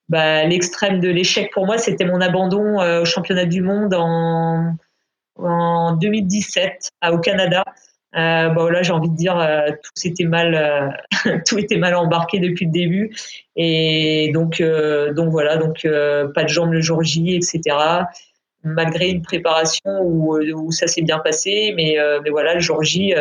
[0.08, 4.76] bah, l'extrême de l'échec pour moi, c'était mon abandon au championnat du monde en,
[5.36, 7.64] en 2017 au Canada.
[8.16, 11.94] Euh, bon là, j'ai envie de dire, euh, tout était mal, euh, tout était mal
[11.94, 13.14] embarqué depuis le début,
[13.56, 15.86] et donc, euh, donc voilà, donc
[16.34, 17.76] pas de jambes le jour J, etc.
[18.64, 23.14] Malgré une préparation où, où ça s'est bien passé, mais, mais voilà, le jour J,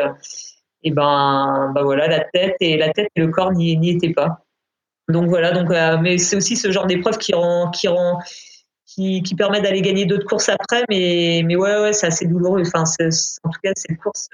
[0.83, 4.45] et ben, ben voilà, la tête et la tête et le corps n'y étaient pas.
[5.09, 5.69] Donc voilà, donc
[6.01, 8.19] mais c'est aussi ce genre d'épreuve qui rend, qui rend,
[8.85, 12.61] qui, qui permet d'aller gagner d'autres courses après, mais mais ouais ouais, c'est assez douloureux.
[12.61, 12.83] Enfin,
[13.43, 14.29] en tout cas, cette course,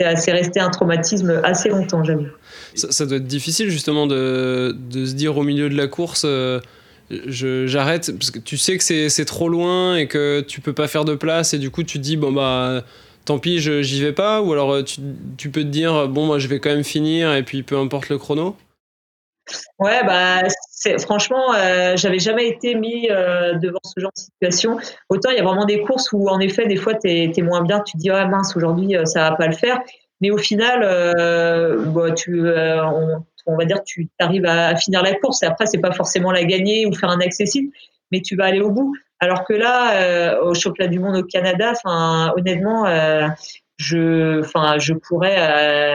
[0.00, 2.28] c'est resté un traumatisme assez longtemps, j'avoue.
[2.74, 6.22] Ça, ça doit être difficile justement de, de se dire au milieu de la course,
[6.24, 6.60] euh,
[7.10, 11.04] j'arrête, parce que tu sais que c'est trop loin et que tu peux pas faire
[11.04, 12.84] de place, et du coup tu te dis, bon bah
[13.24, 15.00] tant pis, j'y vais pas, ou alors tu,
[15.36, 18.08] tu peux te dire, bon moi je vais quand même finir, et puis peu importe
[18.08, 18.56] le chrono?
[19.78, 20.42] Ouais, bah,
[20.98, 24.78] franchement, euh, j'avais jamais été mis euh, devant ce genre de situation.
[25.08, 27.62] Autant il y a vraiment des courses où, en effet, des fois, tu es, moins
[27.62, 29.80] bien, tu te dis, ah mince, aujourd'hui, euh, ça va pas le faire.
[30.20, 32.40] Mais au final, euh, bon, tu,
[33.46, 35.42] on, va dire, tu arrives à, finir la course.
[35.42, 37.72] Et après, c'est pas forcément la gagner ou faire un accessible,
[38.10, 38.94] mais tu vas aller au bout.
[39.20, 41.72] Alors que là, au championnat du monde au Canada,
[42.36, 42.86] honnêtement,
[43.76, 44.76] je, enfin,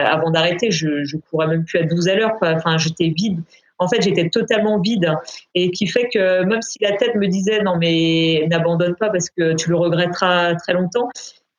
[0.06, 2.32] avant d'arrêter, je, je pourrais même plus à 12 à l'heure.
[2.40, 3.42] Enfin, j'étais vide.
[3.78, 5.12] En fait, j'étais totalement vide.
[5.54, 9.30] Et qui fait que même si la tête me disait non, mais n'abandonne pas parce
[9.30, 11.08] que tu le regretteras très longtemps,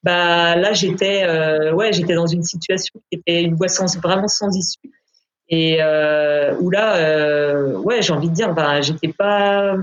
[0.06, 4.28] bah là, j'étais, euh, ouais, j'étais dans une situation qui était une voie sans, vraiment
[4.28, 4.92] sans issue.
[5.50, 9.76] Et euh, où là, euh, ouais, j'ai envie de dire, bah, j'étais pas,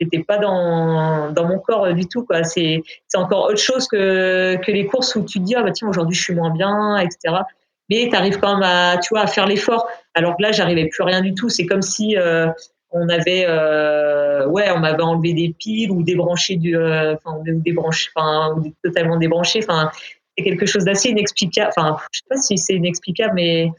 [0.00, 2.42] j'étais pas dans, dans mon corps du tout, quoi.
[2.42, 5.70] C'est, c'est encore autre chose que, que les courses où tu te dis, ah, bah,
[5.70, 7.42] tiens, aujourd'hui, je suis moins bien, etc.
[7.90, 9.86] Mais tu arrives quand même à, tu vois, à faire l'effort.
[10.14, 11.48] Alors que là, j'arrivais plus rien du tout.
[11.48, 12.48] C'est comme si, euh,
[12.96, 17.42] on avait, euh, ouais, on m'avait enlevé des piles ou débranché du, euh, enfin, ou
[17.60, 19.60] débranché, enfin, totalement débranché.
[19.62, 19.90] Enfin,
[20.36, 21.72] c'est quelque chose d'assez inexplicable.
[21.76, 23.70] Enfin, je sais pas si c'est inexplicable, mais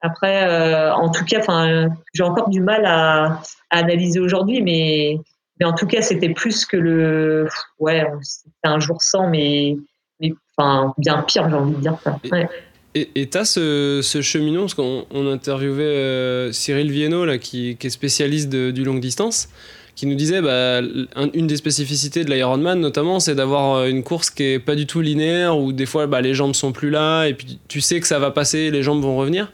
[0.00, 3.40] après, euh, en tout cas, enfin, j'ai encore du mal à,
[3.70, 5.18] à analyser aujourd'hui, mais,
[5.58, 7.48] mais en tout cas, c'était plus que le,
[7.80, 9.76] ouais, c'était un jour sans, mais,
[10.20, 12.18] mais enfin, bien pire, j'ai envie de dire ça.
[12.30, 12.42] Ouais.
[12.44, 17.76] Et tu as ce, ce cheminot, parce qu'on on interviewait euh, Cyril Viennot, là, qui,
[17.80, 19.48] est spécialiste du longue distance,
[19.94, 24.02] qui nous disait bah, un- une des spécificités de l'Ironman, notamment, c'est d'avoir euh, une
[24.02, 26.90] course qui est pas du tout linéaire, où des fois bah, les jambes sont plus
[26.90, 29.50] là, et puis tu sais que ça va passer, les jambes vont revenir.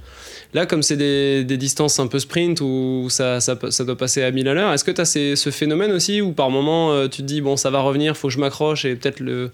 [0.54, 3.40] Là, comme c'est des, distances un peu sprint où ça
[3.80, 6.48] doit passer à 1000 à l'heure, est-ce que tu as ce phénomène aussi où par
[6.50, 9.20] moment euh, tu te dis, bon, ça va revenir, faut que je m'accroche et peut-être
[9.20, 9.50] le,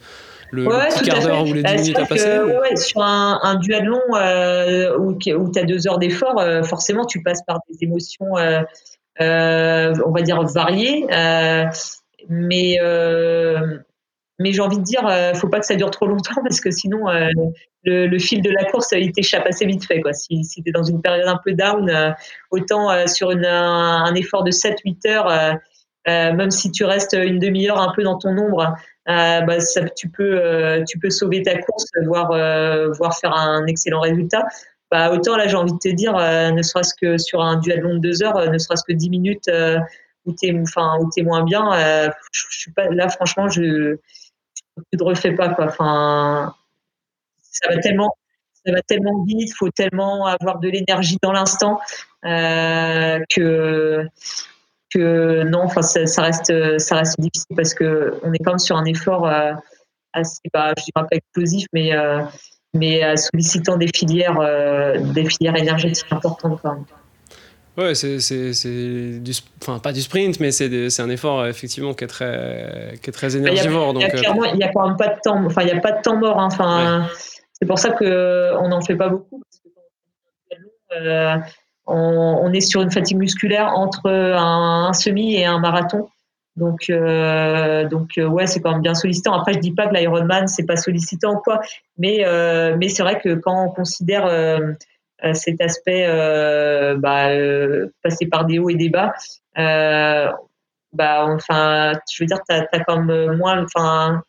[0.52, 1.50] le, le Ouais, petit tout à quart d'heure fait.
[1.50, 4.00] ou les 10 c'est minutes à vrai que, passer ou- ouais, sur un, un duathlon
[4.14, 5.16] euh, où, où
[5.52, 8.60] tu as deux heures d'effort, euh, forcément, tu passes par des émotions, euh,
[9.20, 11.06] euh, on va dire, variées.
[12.28, 12.78] mais
[14.38, 16.70] mais j'ai envie de dire, euh, faut pas que ça dure trop longtemps parce que
[16.70, 17.06] sinon,
[17.84, 20.00] le, le fil de la course, il t'échappe assez vite fait.
[20.00, 20.12] Quoi.
[20.12, 22.14] Si, si tu es dans une période un peu down,
[22.50, 25.58] autant sur une, un, un effort de 7-8 heures,
[26.06, 28.74] même si tu restes une demi-heure un peu dans ton ombre,
[29.06, 33.66] bah, ça, tu, peux, euh, tu peux sauver ta course, voire, euh, voire faire un
[33.66, 34.44] excellent résultat.
[34.92, 37.94] Bah, autant là, j'ai envie de te dire, euh, ne serait-ce que sur un duathlon
[37.94, 39.78] de deux heures, euh, ne serait-ce que 10 minutes euh,
[40.26, 43.96] où tu es, enfin, où es moins bien, euh, je, suis pas, là, franchement, je
[44.90, 45.66] tu te refais pas quoi.
[45.66, 46.54] Enfin,
[47.40, 48.14] ça va tellement,
[48.66, 51.80] ça va tellement vite, faut tellement avoir de l'énergie dans l'instant
[52.26, 54.06] euh, que
[54.92, 58.58] que non, enfin ça, ça, reste ça reste difficile parce que on est quand même
[58.58, 59.52] sur un effort euh,
[60.12, 62.22] assez, bah, je dirais pas explosif, mais euh,
[62.74, 64.38] mais euh, sollicitant des filières
[65.12, 66.84] des filières énergétiques importantes quand même.
[67.78, 69.32] Ouais, c'est, c'est, c'est du,
[69.62, 73.08] enfin pas du sprint, mais c'est, des, c'est un effort effectivement qui est très, qui
[73.08, 73.94] est très énergivore.
[73.96, 74.04] Il y
[74.62, 76.38] a, quand même pas de temps, enfin il y a pas de temps mort.
[76.38, 77.06] Hein, enfin, ouais.
[77.54, 79.82] c'est pour ça que on n'en fait pas beaucoup parce que quand
[81.00, 81.36] euh,
[81.86, 86.08] on, est sur une fatigue musculaire entre un, semi et un marathon.
[86.56, 89.32] Donc, euh, donc ouais, c'est quand même bien sollicitant.
[89.32, 91.60] Après, je dis pas que l'Ironman c'est pas sollicitant ou quoi,
[91.96, 94.26] mais euh, mais c'est vrai que quand on considère
[95.24, 99.12] euh, cet aspect euh, bah, euh, passé par des hauts et des bas
[99.58, 100.30] euh,
[100.92, 104.22] bah enfin je veux dire t'as as quand même moins enfin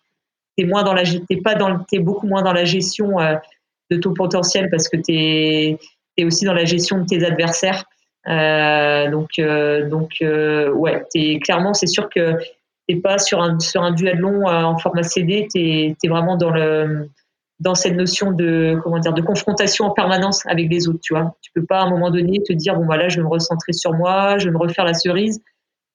[0.57, 3.35] t'es moins dans la t'es pas dans t'es beaucoup moins dans la gestion euh,
[3.89, 5.77] de ton potentiel parce que t'es
[6.17, 7.83] es aussi dans la gestion de tes adversaires.
[8.27, 9.31] Euh, donc
[9.89, 12.37] donc ouais t'es clairement c'est sûr que
[12.87, 17.09] t'es pas sur un sur un duathlon en format CD t'es es vraiment dans le
[17.63, 21.35] dans cette notion de comment dire de confrontation en permanence avec les autres tu vois.
[21.41, 23.73] Tu peux pas à un moment donné te dire bon voilà je vais me recentrer
[23.73, 25.41] sur moi je vais me refaire la cerise.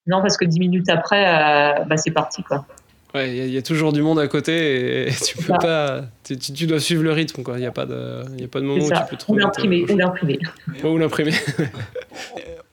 [0.07, 2.67] Non parce que dix minutes après euh, bah, c'est parti quoi
[3.15, 6.03] Ouais, il y, a toujours du monde à côté et tu peux pas.
[6.25, 7.55] Tu, tu, dois suivre le rythme, quoi.
[7.57, 9.41] Il n'y a, pas de, y a pas de moment où tu peux trouver.
[9.41, 9.87] Ou l'imprimer.
[9.91, 10.39] Ou l'imprimer.
[10.85, 11.33] ou l'imprimer.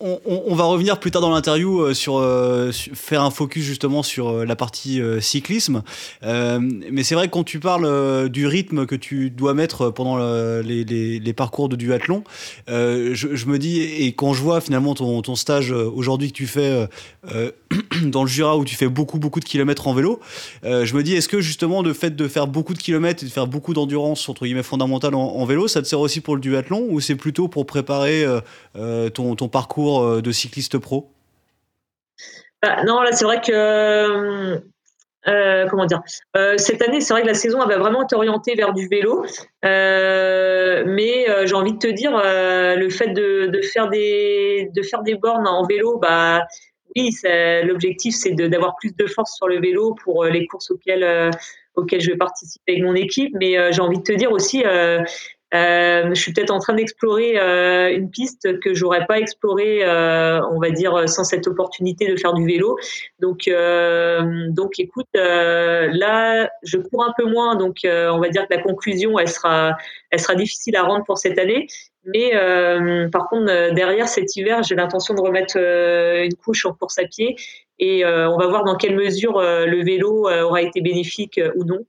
[0.01, 4.27] On, va revenir plus tard dans l'interview euh, sur, euh, faire un focus justement sur
[4.27, 5.83] euh, la partie cyclisme.
[6.21, 10.17] mais c'est vrai que quand tu parles du rythme que tu dois mettre pendant
[10.61, 12.23] les, parcours de duathlon,
[12.67, 16.87] je, me dis, et quand je vois finalement ton, stage aujourd'hui que tu fais
[18.03, 20.19] dans le Jura où tu fais beaucoup, beaucoup de kilomètres en vélo,
[20.63, 23.31] je me dis, est-ce que justement le fait de faire beaucoup de kilomètres et de
[23.31, 26.85] faire beaucoup d'endurance, entre guillemets, fondamentale en, vélo, ça te sert aussi pour le duathlon
[26.89, 28.25] ou c'est plutôt pour préparer
[29.13, 31.11] ton parcours euh, de cycliste pro?
[32.61, 33.51] Bah, Non, là, c'est vrai que.
[33.51, 34.59] Euh,
[35.27, 36.03] euh, comment dire
[36.57, 39.25] Cette année, c'est vrai que la saison elle va vraiment être orientée vers du vélo,
[39.63, 45.47] mais j'ai envie de te dire, le fait de, faire des de faire des bornes
[45.47, 46.45] en vélo, bah
[46.95, 47.09] oui,
[47.63, 51.31] l'objectif c'est d'avoir plus de force sur le vélo pour les courses auxquelles
[51.73, 54.63] auxquelles je vais participer avec mon équipe, mais j'ai envie de te dire aussi,
[56.13, 60.59] je suis peut-être en train d'explorer euh, une piste que j'aurais pas explorée, euh, on
[60.59, 62.77] va dire, sans cette opportunité de faire du vélo.
[63.19, 63.49] Donc,
[64.49, 69.19] donc, écoute, là, je cours un peu moins, donc on va dire que la conclusion,
[69.19, 69.75] elle sera,
[70.11, 71.67] elle sera difficile à rendre pour cette année.
[72.05, 72.31] Mais
[73.11, 77.35] par contre, derrière cet hiver, j'ai l'intention de remettre une couche en course à pied
[77.79, 81.79] et on va voir dans quelle mesure le vélo aura été bénéfique ou non,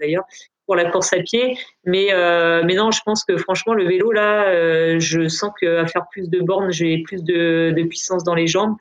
[0.00, 0.24] d'ailleurs,
[0.66, 1.58] pour la course à pied.
[1.84, 5.86] Mais, euh, mais non, je pense que franchement, le vélo, là, euh, je sens qu'à
[5.86, 8.76] faire plus de bornes, j'ai plus de, de, puissance dans les jambes.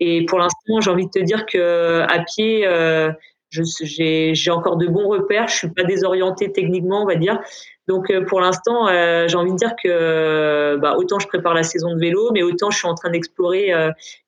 [0.00, 3.12] Et pour l'instant, j'ai envie de te dire qu'à pied, euh,
[3.50, 5.48] j'ai encore de bons repères.
[5.48, 7.38] Je suis pas désorientée techniquement, on va dire.
[7.86, 12.00] Donc pour l'instant, j'ai envie de dire que bah, autant je prépare la saison de
[12.00, 13.72] vélo, mais autant je suis en train d'explorer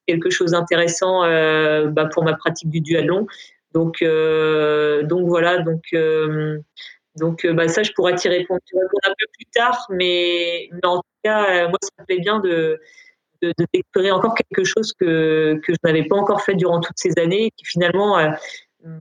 [0.06, 1.22] quelque chose d'intéressant
[1.88, 3.26] bah, pour ma pratique du duathlon.
[3.72, 5.58] Donc, donc voilà.
[5.58, 5.82] Donc
[7.16, 11.02] donc, euh, bah, ça, je pourrais t'y répondre, un peu plus tard, mais, en tout
[11.24, 12.80] cas, euh, moi, ça me plaît bien de,
[13.42, 17.50] de, encore quelque chose que, que je n'avais pas encore fait durant toutes ces années,
[17.56, 18.30] qui finalement euh,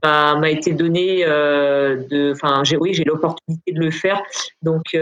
[0.02, 1.24] m'a été donné.
[1.24, 4.22] de, enfin, oui, j'ai l'opportunité de le faire.
[4.62, 4.96] Donc,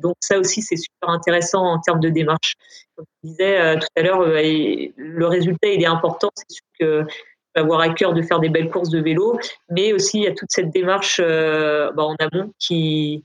[0.00, 2.54] donc ça aussi, c'est super intéressant en termes de démarche.
[2.94, 6.30] Comme je disais tout à l'heure, le résultat, il est important.
[6.36, 7.06] C'est sûr que
[7.54, 9.38] avoir à cœur de faire des belles courses de vélo,
[9.70, 13.24] mais aussi il y a toute cette démarche euh, bah, en amont qui,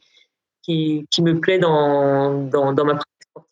[0.64, 3.52] qui, qui, me plaît dans, dans, dans ma pratique sportive.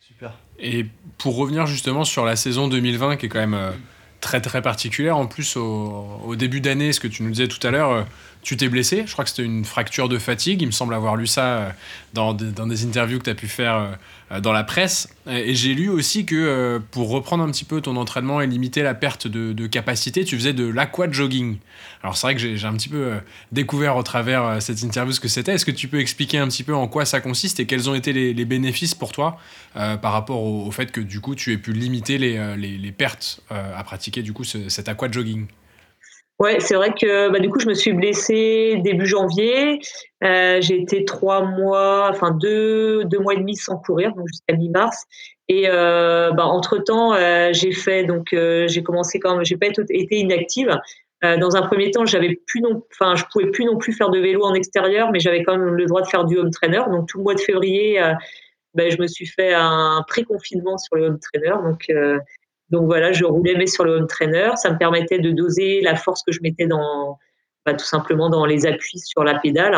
[0.00, 0.32] Super.
[0.58, 0.86] Et
[1.18, 3.72] pour revenir justement sur la saison 2020 qui est quand même euh,
[4.20, 7.64] très très particulière, en plus au, au début d'année, ce que tu nous disais tout
[7.66, 8.02] à l'heure, euh,
[8.42, 11.16] tu t'es blessé, je crois que c'était une fracture de fatigue, il me semble avoir
[11.16, 11.74] lu ça
[12.12, 13.96] dans, dans des interviews que tu as pu faire
[14.32, 15.08] euh, dans la presse.
[15.30, 18.82] Et j'ai lu aussi que euh, pour reprendre un petit peu ton entraînement et limiter
[18.82, 21.58] la perte de, capacité, tu faisais de l'aqua-jogging.
[22.02, 23.18] Alors c'est vrai que j'ai un petit peu euh,
[23.52, 25.52] découvert au travers cette interview ce que c'était.
[25.52, 27.94] Est-ce que tu peux expliquer un petit peu en quoi ça consiste et quels ont
[27.94, 29.38] été les, bénéfices pour toi
[29.74, 34.22] par rapport au, fait que du coup tu aies pu limiter les, pertes à pratiquer
[34.22, 35.46] du coup ce, cet aqua-jogging
[36.42, 39.78] Ouais, c'est vrai que bah, du coup, je me suis blessée début janvier.
[40.24, 44.56] Euh, j'ai été trois mois, enfin deux, deux mois et demi sans courir, donc jusqu'à
[44.56, 45.04] mi-mars.
[45.46, 49.68] Et euh, bah, entre temps, euh, j'ai fait donc j'ai commencé quand même, j'ai pas
[49.68, 50.76] été inactive.
[51.22, 54.18] dans un premier temps, j'avais plus non, enfin, je pouvais plus non plus faire de
[54.18, 56.82] vélo en extérieur, mais j'avais quand même le droit de faire du home trainer.
[56.90, 58.00] Donc tout le mois de février,
[58.74, 61.54] bah, je me suis fait un pré-confinement sur le home trainer.
[61.62, 61.86] Donc
[62.72, 64.50] donc voilà, je roulais mais sur le home trainer.
[64.56, 67.18] Ça me permettait de doser la force que je mettais dans,
[67.66, 69.76] bah, tout simplement dans les appuis sur la pédale.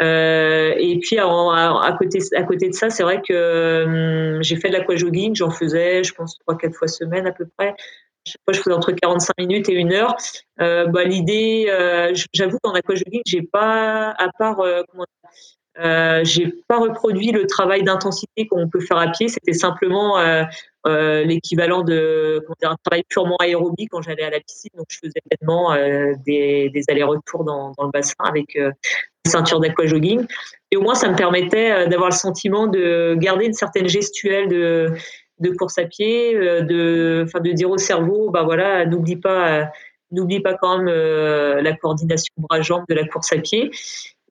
[0.00, 4.68] Euh, et puis à, côté, à côté de ça, c'est vrai que hum, j'ai fait
[4.68, 5.34] de l'aquajogging.
[5.34, 7.74] J'en faisais, je pense, trois, quatre fois semaine à peu près.
[8.24, 10.16] Chaque fois, je faisais entre 45 minutes et une heure.
[10.60, 14.60] Euh, bah, L'idée, euh, j'avoue qu'en aquajogging, j'ai pas, à part
[15.78, 19.28] euh, j'ai pas reproduit le travail d'intensité qu'on peut faire à pied.
[19.28, 20.42] C'était simplement euh,
[20.86, 24.70] euh, l'équivalent de un travail purement aérobie quand j'allais à la piscine.
[24.76, 28.72] Donc, je faisais euh, des, allers-retours dans, le bassin avec une
[29.26, 30.26] ceinture d'aquajogging.
[30.72, 35.50] Et au moins, ça me permettait d'avoir le sentiment de garder une certaine gestuelle de,
[35.58, 39.70] course à pied, de, de dire au cerveau, bah voilà, n'oublie pas,
[40.10, 40.88] n'oublie pas quand même
[41.62, 43.70] la coordination bras-jambes de la course à pied.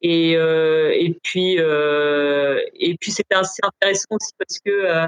[0.02, 5.08] Et, euh, et puis, euh, et puis c'était assez intéressant aussi parce que euh,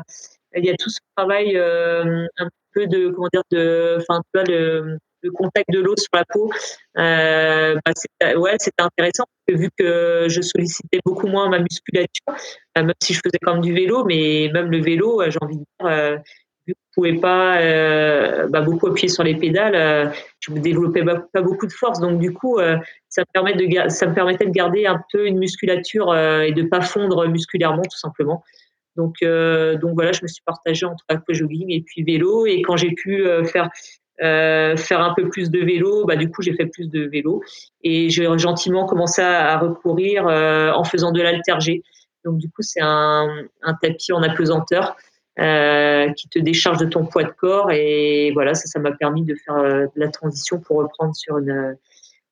[0.55, 4.43] il y a tout ce travail un peu de comment dire de, enfin tu vois
[4.43, 4.97] le,
[5.33, 6.49] contact de l'eau sur la peau.
[6.97, 12.33] Euh, bah c'était, ouais, c'était intéressant vu que je sollicitais beaucoup moins ma musculature,
[12.75, 15.63] même si je faisais quand même du vélo, mais même le vélo, j'ai envie de
[15.81, 16.21] dire,
[16.65, 21.67] vu que je pouvais pas bah, beaucoup appuyer sur les pédales, je développais pas, beaucoup
[21.67, 22.57] de force, donc du coup,
[23.09, 27.97] ça me permettait de garder un peu une musculature et de pas fondre musculairement tout
[27.97, 28.43] simplement.
[28.95, 32.45] Donc, donc voilà, je me suis partagée entre aquajogging et puis vélo.
[32.45, 33.69] Et quand j'ai pu faire
[34.19, 37.41] faire un peu plus de vélo, bah, du coup, j'ai fait plus de vélo.
[37.83, 41.83] Et j'ai gentiment commencé à recourir en faisant de l'altergé.
[42.25, 43.27] Donc, du coup, c'est un,
[43.81, 44.95] tapis en apesanteur
[45.39, 47.71] euh, qui te décharge de ton poids de corps.
[47.71, 51.77] Et voilà, ça, ça m'a permis de faire euh, la transition pour reprendre sur une,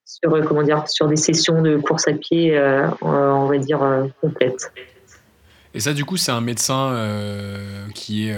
[0.08, 2.60] sur, euh, comment dire, sur des sessions de course à pied,
[3.02, 3.80] on va dire,
[4.22, 4.72] complètes.
[5.74, 6.96] Et ça, du coup, c'est un médecin
[7.94, 8.36] qui est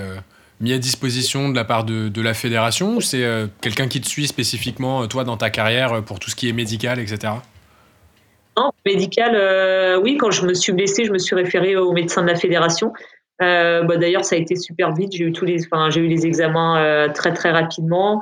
[0.60, 3.26] mis à disposition de la part de, de la fédération ou c'est
[3.62, 7.00] quelqu'un qui te suit spécifiquement, toi, dans ta carrière, pour tout ce qui est médical,
[7.00, 7.34] etc.
[8.58, 12.28] Non, médical, oui, quand je me suis blessée, je me suis référée au médecin de
[12.28, 12.92] la fédération.
[13.42, 15.14] Euh, bah, D'ailleurs, ça a été super vite.
[15.14, 18.22] J'ai eu tous les, enfin, j'ai eu les examens euh, très très rapidement.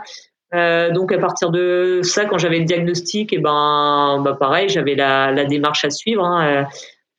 [0.53, 4.69] Euh, donc à partir de ça, quand j'avais le diagnostic, et eh ben, bah, pareil,
[4.69, 6.23] j'avais la, la, démarche à suivre.
[6.23, 6.63] Hein, euh,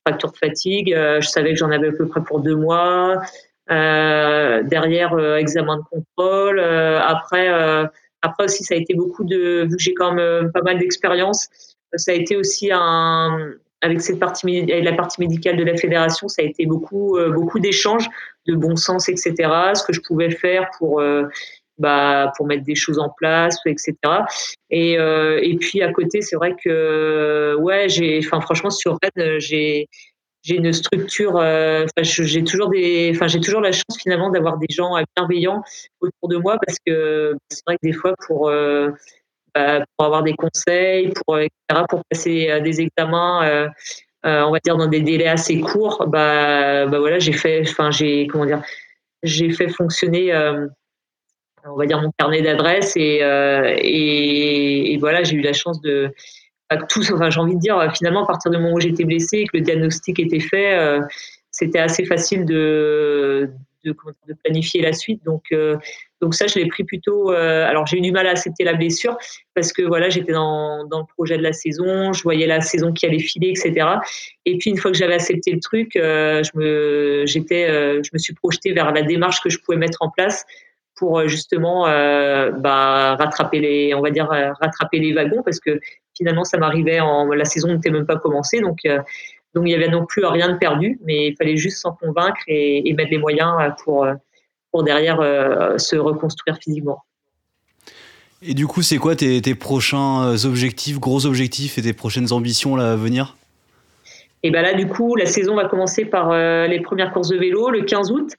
[0.05, 3.21] fracture de fatigue, euh, je savais que j'en avais à peu près pour deux mois.
[3.67, 6.59] derrière, examen de contrôle.
[6.59, 7.49] après,
[8.21, 11.47] après aussi, ça a été beaucoup de, vu que j'ai quand même pas mal d'expérience,
[11.95, 16.41] ça a été aussi un, avec cette partie, la partie médicale de la fédération, ça
[16.41, 18.09] a été beaucoup, euh, beaucoup d'échanges,
[18.47, 19.33] de bon sens, etc.
[19.73, 21.23] Ce que je pouvais faire pour, euh,
[21.79, 23.95] bah, pour mettre des choses en place, etc.
[24.69, 29.39] Et, euh, et puis à côté, c'est vrai que, ouais, j'ai, enfin, franchement, sur Rennes,
[29.39, 29.87] j'ai,
[30.43, 31.41] j'ai une structure,
[32.01, 35.63] j'ai toujours des, enfin, j'ai toujours la chance finalement d'avoir des gens bienveillants
[35.99, 38.49] autour de moi parce que c'est vrai que des fois pour
[39.55, 41.37] bah, pour avoir des conseils, pour,
[41.89, 43.67] pour passer euh, des examens, euh,
[44.25, 47.89] euh, on va dire dans des délais assez courts, bah, bah voilà, j'ai fait, enfin
[47.91, 48.61] j'ai comment dire,
[49.23, 50.31] j'ai fait fonctionner
[51.65, 53.19] on va dire mon carnet d'adresses et,
[53.81, 56.11] et, voilà j'ai eu la chance de
[56.89, 59.45] tout enfin j'ai envie de dire finalement à partir du moment où j'étais blessée et
[59.45, 60.99] que le diagnostic était fait
[61.51, 63.49] c'était assez facile de,
[63.85, 63.95] de,
[64.43, 65.51] planifier la suite donc
[66.21, 67.31] donc ça, je l'ai pris plutôt.
[67.31, 69.17] Euh, alors j'ai eu du mal à accepter la blessure
[69.55, 72.91] parce que voilà, j'étais dans, dans, le projet de la saison, je voyais la saison
[72.91, 73.87] qui allait filer, etc.
[74.45, 78.09] Et puis une fois que j'avais accepté le truc, euh, je me j'étais, euh, je
[78.13, 80.45] me suis projetée vers la démarche que je pouvais mettre en place
[80.99, 85.79] pour justement bah, rattraper les, on va dire rattraper les wagons parce que
[86.15, 88.85] finalement ça m'arrivait en la saison n'était même pas commencée donc
[89.55, 92.41] donc il y avait non plus rien de perdu, mais il fallait juste s'en convaincre
[92.47, 93.51] et, et, mettre les moyens
[93.83, 94.05] pour
[94.71, 97.03] pour derrière euh, se reconstruire physiquement.
[98.41, 102.75] Et du coup, c'est quoi tes, prochains euh, objectifs, gros objectifs et tes prochaines ambitions
[102.75, 103.35] là, à venir?
[104.43, 107.37] Et ben là, du coup, la saison va commencer par euh, les premières courses de
[107.37, 108.31] vélo le 15 août.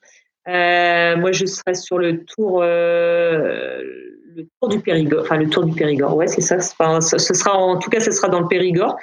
[0.47, 5.21] Moi, je serai sur le tour, le tour du Périgord.
[5.23, 6.15] Enfin, le tour du Périgord.
[6.15, 6.59] Ouais, c'est ça.
[6.59, 8.97] ce sera en tout cas, ce sera dans le Périgord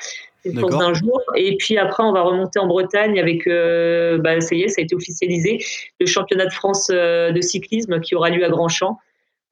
[0.45, 1.21] une course d'un jour.
[1.37, 4.81] Et puis après, on va remonter en Bretagne avec, euh, bah, ça y est, ça
[4.81, 5.59] a été officialisé,
[6.01, 8.99] le championnat de France euh, de cyclisme qui aura lieu à Grandchamp.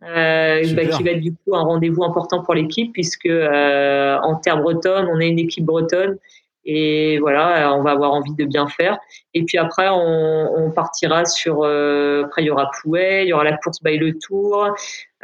[0.03, 4.59] Euh, bah, qui va être du coup un rendez-vous important pour l'équipe puisque en terre
[4.61, 6.19] bretonne, on est une équipe bretonne
[6.67, 8.99] et voilà, on va avoir envie de bien faire.
[9.35, 11.65] Et puis après, on, partira sur.
[11.65, 14.75] après, il y aura Pouet, il y aura la course by le Tour.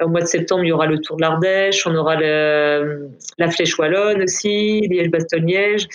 [0.00, 3.76] Au mois de septembre, il y aura le Tour de l'Ardèche, on aura la Flèche
[3.78, 5.88] Wallonne aussi, Liège-Bastogne-Liège.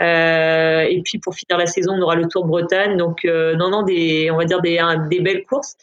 [0.00, 2.96] Euh, et puis pour finir la saison, on aura le Tour Bretagne.
[2.96, 4.80] Donc euh, non, non, des, on va dire des,
[5.10, 5.76] des belles courses.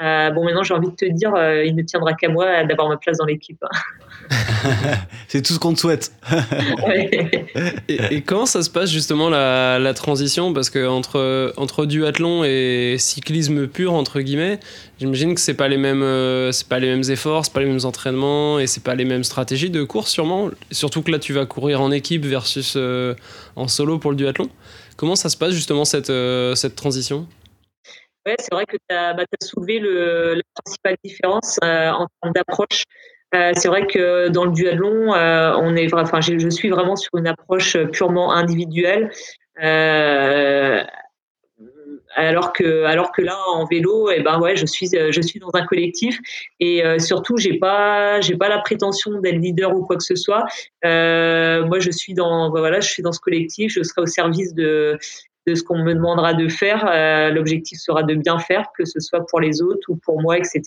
[0.00, 1.32] Euh, bon, maintenant, j'ai envie de te dire,
[1.64, 3.62] il ne tiendra qu'à moi d'avoir ma place dans l'équipe.
[5.28, 6.12] c'est tout ce qu'on te souhaite.
[7.88, 10.52] et, comment ça se passe justement la, la transition?
[10.52, 14.60] Parce que entre, entre duathlon et cyclisme pur, entre guillemets,
[14.98, 17.66] j'imagine que c'est pas les mêmes, euh, c'est pas les mêmes efforts, c'est pas les
[17.66, 20.50] mêmes entraînements et c'est pas les mêmes stratégies de course sûrement.
[20.70, 23.14] Surtout que là, tu vas courir en équipe versus euh,
[23.56, 24.48] en solo pour le duathlon.
[24.96, 27.26] Comment ça se passe justement cette, euh, cette transition?
[28.28, 32.84] Ouais, c'est vrai que tu as, bah, soulevé le, la principale différence en termes d'approche.
[33.34, 37.16] Euh, c'est vrai que dans le duathlon, euh, on est, enfin, je, suis vraiment sur
[37.16, 39.10] une approche purement individuelle.
[39.62, 40.84] Euh,
[42.14, 46.18] alors que, là, en vélo, et eh ben ouais, je suis, dans un collectif
[46.60, 50.16] et euh, surtout, j'ai pas, j'ai pas la prétention d'être leader ou quoi que ce
[50.16, 50.44] soit.
[50.84, 53.72] Euh, moi, je suis dans, voilà, je suis dans ce collectif.
[53.72, 54.98] Je serai au service de,
[55.48, 56.86] de ce qu'on me demandera de faire.
[56.88, 60.36] Euh, L'objectif sera de bien faire, que ce soit pour les autres ou pour moi,
[60.36, 60.62] etc.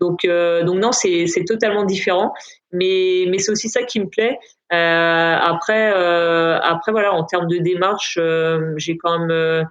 [0.00, 2.34] Donc, euh, donc non, c'est totalement différent,
[2.72, 4.38] mais, mais c'est aussi ça qui me plaît.
[4.72, 5.92] Euh, après,
[6.62, 8.18] après voilà, en termes de démarche,
[8.76, 9.66] j'ai quand même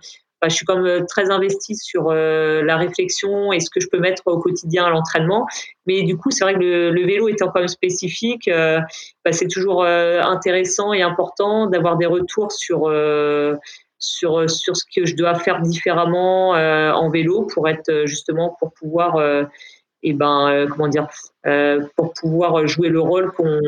[0.45, 4.39] je suis comme très investie sur la réflexion et ce que je peux mettre au
[4.39, 5.45] quotidien à l'entraînement.
[5.85, 9.85] Mais du coup, c'est vrai que le, vélo étant quand même spécifique, bah, c'est toujours
[9.85, 12.89] intéressant et important d'avoir des retours sur
[14.03, 19.17] sur, sur ce que je dois faire différemment en vélo pour être justement pour pouvoir
[20.03, 21.07] et ben comment dire
[21.95, 23.59] pour pouvoir jouer le rôle qu'on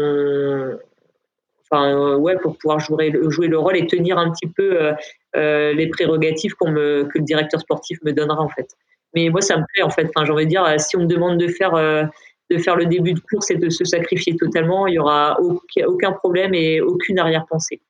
[1.70, 4.94] enfin euh, ouais pour pouvoir jouer, jouer le rôle et tenir un petit peu euh,
[5.36, 8.68] euh, les prérogatives qu'on me, que le directeur sportif me donnera en fait.
[9.14, 10.10] Mais moi ça me plaît en fait.
[10.16, 11.74] Enfin j'ai dire si on me demande de faire
[12.52, 15.40] de faire le début de course et de se sacrifier totalement, il y aura
[15.88, 17.82] aucun problème et aucune arrière-pensée.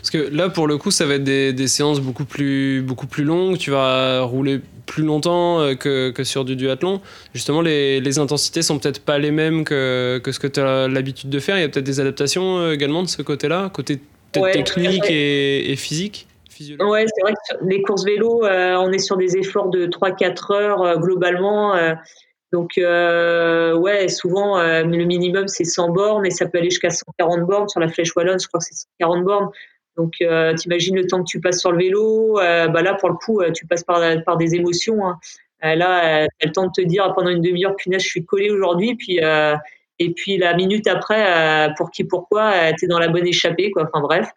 [0.00, 3.06] Parce que là, pour le coup, ça va être des, des, séances beaucoup plus, beaucoup
[3.06, 3.58] plus longues.
[3.58, 7.00] Tu vas rouler plus longtemps euh, que, que sur du duathlon.
[7.34, 10.88] Justement, les, les intensités sont peut-être pas les mêmes que, que ce que tu as
[10.88, 11.56] l'habitude de faire.
[11.56, 14.00] Il y a peut-être des adaptations euh, également de ce côté-là, côté
[14.32, 16.26] technique et, et, physique.
[16.80, 20.52] Ouais, c'est vrai que les courses vélo, euh, on est sur des efforts de 3-4
[20.52, 21.74] heures globalement.
[22.52, 27.68] donc, ouais, souvent, le minimum, c'est 100 bornes et ça peut aller jusqu'à 140 bornes.
[27.68, 29.50] Sur la flèche wallonne, je crois que c'est 140 bornes.
[29.96, 32.38] Donc, euh, t'imagines le temps que tu passes sur le vélo.
[32.40, 35.06] Euh, bah là, pour le coup, euh, tu passes par, par des émotions.
[35.06, 35.18] Hein.
[35.64, 38.50] Euh, là, as le temps de te dire pendant une demi-heure, punaise, je suis collé
[38.50, 38.96] aujourd'hui.
[38.96, 39.20] Puis,
[40.00, 43.70] et puis, la minute après, pour qui, pourquoi, tu es dans la bonne échappée.
[43.70, 43.84] Quoi.
[43.84, 44.28] Enfin, bref.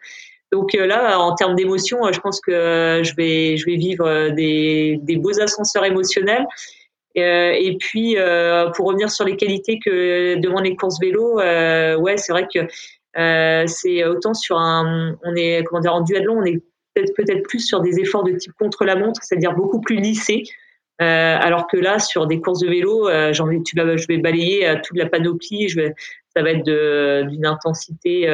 [0.54, 5.18] Donc là, en termes d'émotions, je pense que je vais, je vais vivre des, des
[5.18, 6.46] beaux ascenseurs émotionnels.
[7.16, 8.16] et puis,
[8.76, 12.68] pour revenir sur les qualités que demandent les courses vélo, ouais, c'est vrai que euh,
[13.18, 16.62] c'est autant sur un, on est comment dire en duathlon, on est
[16.94, 20.44] peut-être peut-être plus sur des efforts de type contre la montre, c'est-à-dire beaucoup plus lissés.
[21.00, 24.74] Euh, alors que là, sur des courses de vélo, euh, tu vas, je vais balayer
[24.84, 25.68] toute la panoplie.
[25.68, 25.94] Vais,
[26.36, 26.64] ça va être
[27.28, 28.28] d'une intensité,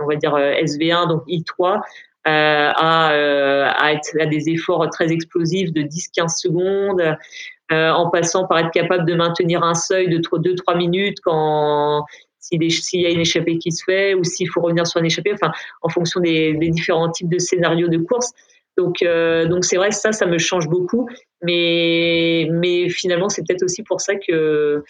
[0.00, 1.80] on va dire SV1, donc I3,
[2.24, 3.08] à,
[3.70, 7.16] à, être à des efforts très explosifs de 10-15 secondes,
[7.70, 12.04] en passant par être capable de maintenir un seuil de 2-3 minutes quand
[12.44, 15.32] s'il y a une échappée qui se fait ou s'il faut revenir sur une échappée,
[15.32, 18.32] enfin, en fonction des, différents types de scénarios de course.
[18.76, 21.08] Donc, euh, donc c'est vrai, ça, ça me change beaucoup.
[21.42, 24.82] Mais, mais finalement, c'est peut-être aussi pour ça que,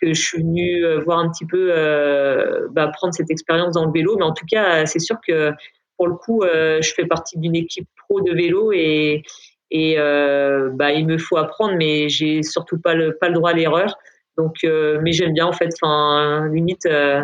[0.00, 3.84] que je suis venue euh, voir un petit peu, euh, bah, prendre cette expérience dans
[3.84, 4.16] le vélo.
[4.16, 5.52] Mais en tout cas, c'est sûr que
[5.96, 9.24] pour le coup, je fais partie d'une équipe pro de vélo et,
[9.72, 13.54] et bah, il me faut apprendre, mais j'ai surtout pas le, pas le droit à
[13.54, 13.98] l'erreur.
[14.38, 15.68] Donc, euh, mais j'aime bien en fait.
[15.82, 17.22] Enfin, limite, euh,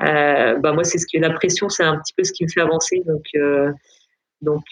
[0.00, 2.48] euh, bah moi c'est ce qui la pression, c'est un petit peu ce qui me
[2.48, 3.02] fait avancer.
[3.06, 3.24] Donc,
[4.40, 4.64] donc,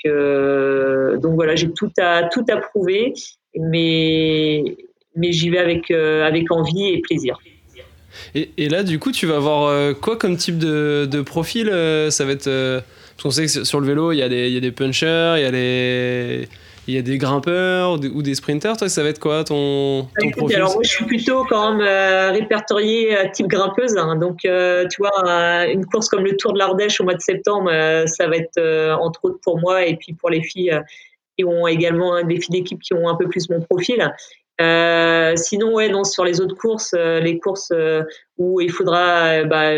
[1.21, 3.13] donc voilà, j'ai tout à tout à prouver,
[3.57, 4.65] mais
[5.17, 7.37] mais j'y vais avec avec envie et plaisir.
[8.35, 11.69] Et, et, là, du coup, tu vas avoir quoi comme type de, de profil
[12.11, 12.45] Ça va être.
[12.45, 14.71] parce qu'on sait que sur le vélo, il y, a des, il y a des
[14.71, 16.49] punchers, il y a les
[16.89, 18.77] il y a des grimpeurs ou des sprinters.
[18.77, 21.87] Toi, ça va être quoi ton, ton profil Alors, moi, je suis plutôt quand même
[21.87, 23.97] euh, répertoriée euh, type grimpeuse.
[23.97, 24.17] Hein.
[24.17, 27.71] Donc, euh, tu vois, une course comme le Tour de l'Ardèche au mois de septembre,
[28.07, 28.61] ça va être
[29.01, 30.77] entre autres pour moi et puis pour les filles
[31.39, 34.13] qui ont également des filles d'équipe qui ont un peu plus mon profil.
[35.37, 37.73] sinon, ouais, non, sur les autres courses, les courses
[38.39, 39.71] où il faudra, bah,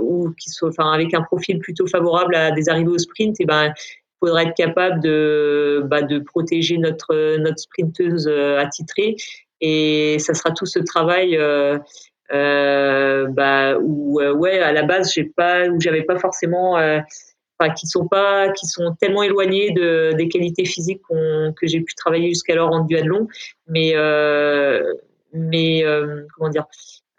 [0.00, 3.44] ou qui sont, enfin, avec un profil plutôt favorable à des arrivées au sprint, et
[3.44, 3.72] ben,
[4.20, 9.16] faudra être capable de, bah, de protéger notre, notre sprinteuse euh, attitrée.
[9.60, 11.78] Et ça sera tout ce travail euh,
[12.32, 16.76] euh, bah, où, ouais, à la base, j'ai pas, où j'avais pas forcément,
[17.76, 22.28] qui sont pas, qui sont tellement éloignés de, des qualités physiques que j'ai pu travailler
[22.28, 23.26] jusqu'alors en duathlon.
[23.66, 23.94] Mais,
[25.32, 25.82] mais
[26.36, 26.66] comment dire,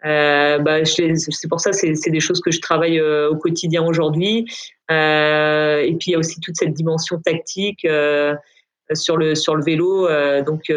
[0.04, 4.46] euh, bah, c'est pour ça, c'est des choses que je travaille euh, au quotidien aujourd'hui.
[4.90, 8.34] Euh, et puis il y a aussi toute cette dimension tactique euh,
[8.94, 10.08] sur le sur le vélo.
[10.08, 10.72] Euh, donc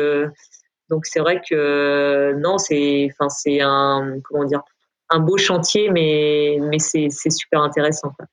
[0.89, 4.61] donc c'est vrai que non, c'est enfin c'est un comment dire
[5.09, 8.11] un beau chantier, mais mais c'est super intéressant.
[8.17, 8.25] Quoi.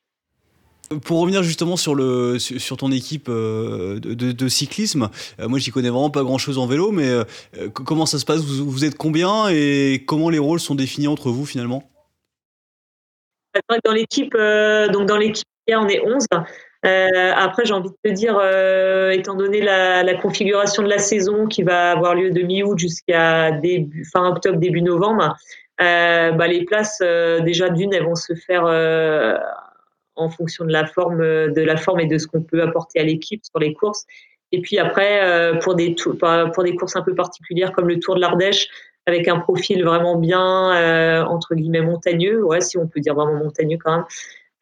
[1.05, 5.89] Pour revenir justement sur, le, sur ton équipe euh, de, cyclisme, euh, moi j'y connais
[5.89, 7.23] vraiment pas grand chose en vélo, mais euh,
[7.73, 8.41] comment ça se passe?
[8.41, 11.85] Vous, êtes combien et comment les rôles sont définis entre vous finalement?
[13.85, 14.37] Dans l'équipe,
[14.93, 16.27] donc dans l'équipe, on est 11.
[16.83, 18.41] après, j'ai envie de te dire,
[19.13, 23.53] étant donné la, la, configuration de la saison qui va avoir lieu de mi-août jusqu'à
[24.13, 25.37] fin octobre, début novembre,
[25.79, 27.01] bah, les places,
[27.45, 28.67] déjà d'une, elles vont se faire
[30.17, 33.05] en fonction de la forme, de la forme et de ce qu'on peut apporter à
[33.05, 34.07] l'équipe sur les courses.
[34.53, 38.17] Et puis après, euh, pour des, pour des courses un peu particulières comme le Tour
[38.17, 38.69] de l'Ardèche,
[39.07, 43.35] avec un profil vraiment bien, euh, entre guillemets, montagneux, ouais, si on peut dire vraiment
[43.35, 44.05] montagneux quand même,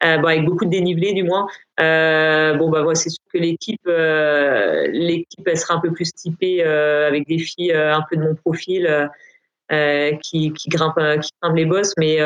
[0.01, 1.47] avec beaucoup de dénivelé du moins.
[1.77, 7.39] bon bah c'est sûr que l'équipe, l'équipe elle sera un peu plus typée avec des
[7.39, 9.09] filles un peu de mon profil.
[9.69, 11.93] Qui, qui, grimpent, qui grimpent les bosses.
[11.97, 12.19] Mais,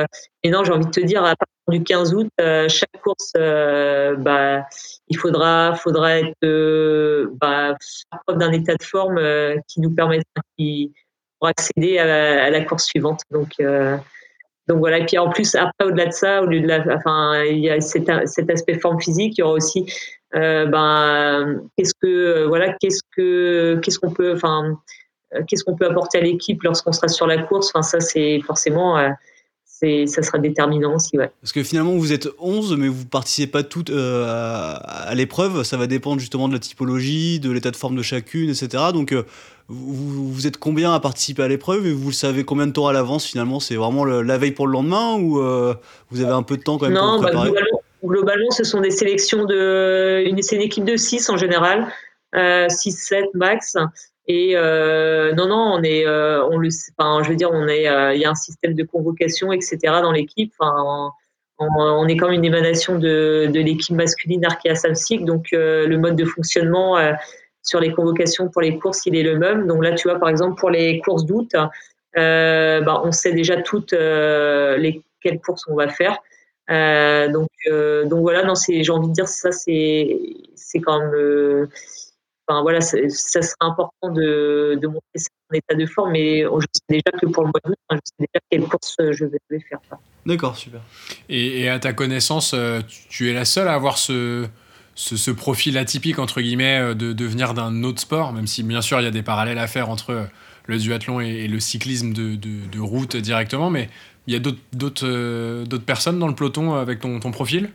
[0.44, 4.66] mais non, j'ai envie de te dire, à partir du 15 août, chaque course, bah,
[5.08, 5.76] il faudra,
[6.20, 7.76] être bah,
[8.26, 9.20] preuve d'un état de forme
[9.68, 10.24] qui nous permette,
[10.58, 10.94] qui,
[11.44, 13.20] pour accéder à la, course suivante.
[13.30, 13.98] Donc, euh,
[14.70, 15.00] voilà.
[15.00, 17.82] Et puis en plus, après, au-delà de ça, au lieu de enfin, il y a
[17.82, 19.38] cet, aspect forme physique.
[19.38, 19.86] Il y aura aussi,
[20.36, 24.80] euh, ben, qu'est-ce que, euh, voilà, qu'est-ce que, qu'est-ce qu'on peut, enfin,
[25.48, 27.72] qu'est-ce qu'on peut apporter à l'équipe lorsqu'on sera sur la course?
[27.74, 28.98] Enfin, ça, c'est forcément
[30.06, 31.18] ça sera déterminant aussi.
[31.18, 31.30] Ouais.
[31.42, 35.64] Parce que finalement, vous êtes 11, mais vous participez pas toutes à, l'épreuve.
[35.64, 38.84] Ça va dépendre justement de la typologie, de l'état de forme de chacune, etc.
[38.94, 39.14] Donc,
[39.68, 41.88] vous, êtes combien à participer à l'épreuve?
[41.88, 43.60] Et vous le savez combien de temps à l'avance finalement?
[43.60, 45.74] C'est vraiment la veille pour le lendemain ou euh,
[46.10, 47.52] vous avez un peu de temps quand même non, pour bah, préparer?
[48.04, 50.26] globalement, ce sont des sélections de.
[50.42, 51.88] C'est une équipe de 6 en général,
[52.34, 53.78] 6-7 euh, max.
[54.28, 57.84] Et euh, non, non, on est, on le, enfin, je veux dire, on est,
[58.16, 59.78] il y a un système de convocation, etc.
[60.02, 60.54] dans l'équipe.
[60.60, 61.12] Enfin,
[61.60, 66.26] on, est comme une émanation de, de l'équipe masculine Arkea Samsic, donc le mode de
[66.26, 66.98] fonctionnement
[67.64, 69.68] sur les convocations pour les courses, il est le même.
[69.68, 71.56] Donc là, tu vois, par exemple, pour les courses d'août,
[72.18, 76.20] euh, bah, on sait déjà toutes euh, les, quelles courses on va faire.
[76.70, 77.50] Euh, donc,
[78.06, 80.20] donc voilà, non, j'ai envie de dire ça, c'est,
[80.56, 81.70] c'est quand même.
[82.48, 86.82] Enfin, voilà, ça serait important de, de montrer son état de forme, mais je sais
[86.90, 89.40] déjà que pour le mois d'août, je sais déjà quelles courses je vais
[89.70, 89.80] faire.
[90.26, 90.82] D'accord, super.
[91.30, 92.54] Et, et, à ta connaissance,
[93.10, 94.48] tu es la seule à avoir ce,
[94.96, 98.82] ce, profil atypique, entre guillemets, euh, de, de venir d'un autre sport, même si bien
[98.82, 100.24] sûr il y a des parallèles à faire entre euh,
[100.68, 103.90] le duathlon et, le cyclisme de, de, route directement, mais
[104.28, 107.70] il y a d'autres euh, personnes dans le peloton avec ton, ton profil?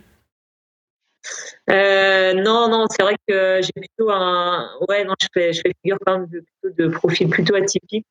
[1.69, 4.71] Non, non, c'est vrai que j'ai plutôt un.
[4.89, 8.07] Ouais, non, je fais, je fais figure quand même de, de profil plutôt atypique.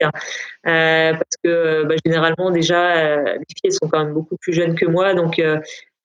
[0.63, 5.13] parce que bah, généralement, déjà, les filles sont quand même beaucoup plus jeunes que moi.
[5.13, 5.41] Donc,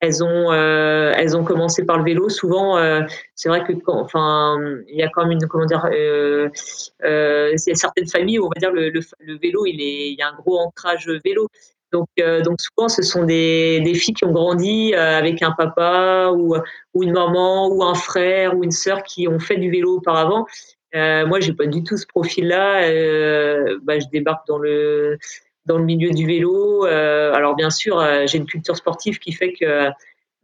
[0.03, 2.27] elles ont, euh, elles ont commencé par le vélo.
[2.27, 3.03] Souvent, euh,
[3.35, 4.57] c'est vrai que, enfin,
[4.89, 6.49] il y a quand même une, comment dire, euh,
[7.55, 10.35] certaines familles où on va dire le, le, vélo, il est, il y a un
[10.35, 11.47] gros ancrage vélo.
[11.93, 16.55] Donc, donc souvent, ce sont des, des, filles qui ont grandi avec un papa ou,
[16.93, 20.45] ou, une maman ou un frère ou une sœur qui ont fait du vélo auparavant.
[20.93, 22.81] moi, j'ai pas du tout ce profil-là.
[23.83, 25.17] Bah, je débarque dans le
[25.65, 26.85] dans le milieu du vélo.
[26.85, 29.89] Euh, alors bien sûr, euh, j'ai une culture sportive qui fait que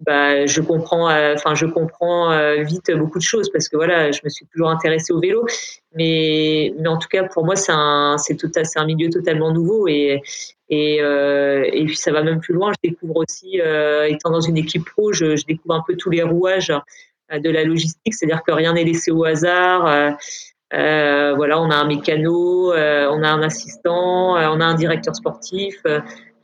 [0.02, 2.32] bah, je comprends, euh, enfin je comprends
[2.64, 5.46] vite beaucoup de choses parce que voilà, je me suis toujours intéressée au vélo.
[5.96, 9.88] Mais, mais en tout cas, pour moi, c'est un, c'est c'est un milieu totalement nouveau
[9.88, 10.22] et
[10.72, 12.72] et, et puis ça va même plus loin.
[12.72, 13.60] Je découvre aussi,
[14.08, 16.72] étant dans une équipe pro, je, je, découvre un peu tous les rouages
[17.32, 20.16] de la logistique, c'est-à-dire que rien n'est laissé au hasard.
[20.74, 24.76] Euh, voilà, on a un mécano, euh, on a un assistant, euh, on a un
[24.76, 25.82] directeur sportif.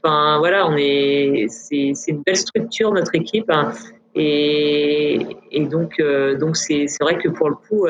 [0.05, 3.49] Enfin, voilà, on est, c'est, une belle structure notre équipe.
[3.49, 3.73] Hein.
[4.13, 5.99] et, et, donc,
[6.39, 7.87] donc c'est, c'est vrai que pour le coup,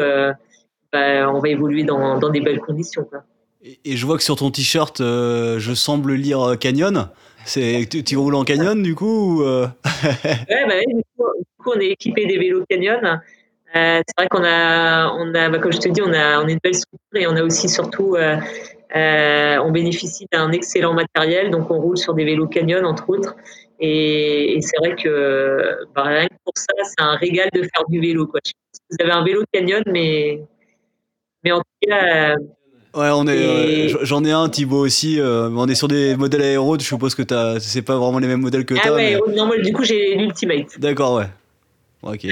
[0.93, 3.03] bah, on va évoluer dans, dans des belles conditions.
[3.03, 3.24] Quoi.
[3.84, 7.09] Et, je vois que sur ton t-shirt, je semble lire Canyon.
[7.43, 11.80] C'est, tu, tu, roules en Canyon du coup ouais, bah, du, coup, du coup, on
[11.80, 13.22] est équipé des vélos Canyon.
[13.76, 16.47] Euh, c'est vrai qu'on a, on a bah, comme je te dis, on a, on
[16.47, 18.16] est une belle structure et on a aussi surtout,
[18.94, 21.52] euh, euh, on bénéficie d'un excellent matériel.
[21.52, 23.36] Donc on roule sur des vélos Canyon entre autres.
[23.80, 28.00] Et, c'est vrai que bah, rien que pour ça, c'est un régal de faire du
[28.00, 28.28] vélo.
[28.28, 28.40] Quoi.
[28.90, 30.42] Vous avez un vélo Canyon, mais,
[31.44, 32.36] mais en tout cas.
[32.94, 35.20] Ouais, on est, j'en ai un, Thibaut aussi.
[35.22, 36.80] on est sur des modèles aéro.
[36.80, 37.24] Je suppose que
[37.60, 38.96] c'est pas vraiment les mêmes modèles que ah toi.
[38.96, 40.80] Ouais, non, moi, du coup, j'ai l'Ultimate.
[40.80, 41.28] D'accord, ouais.
[42.04, 42.26] Ok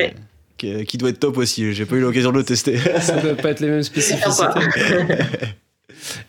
[0.86, 1.74] qui, doit être top aussi.
[1.74, 2.78] J'ai pas eu l'occasion de le tester.
[3.00, 4.46] Ça doit pas être les mêmes spécificités.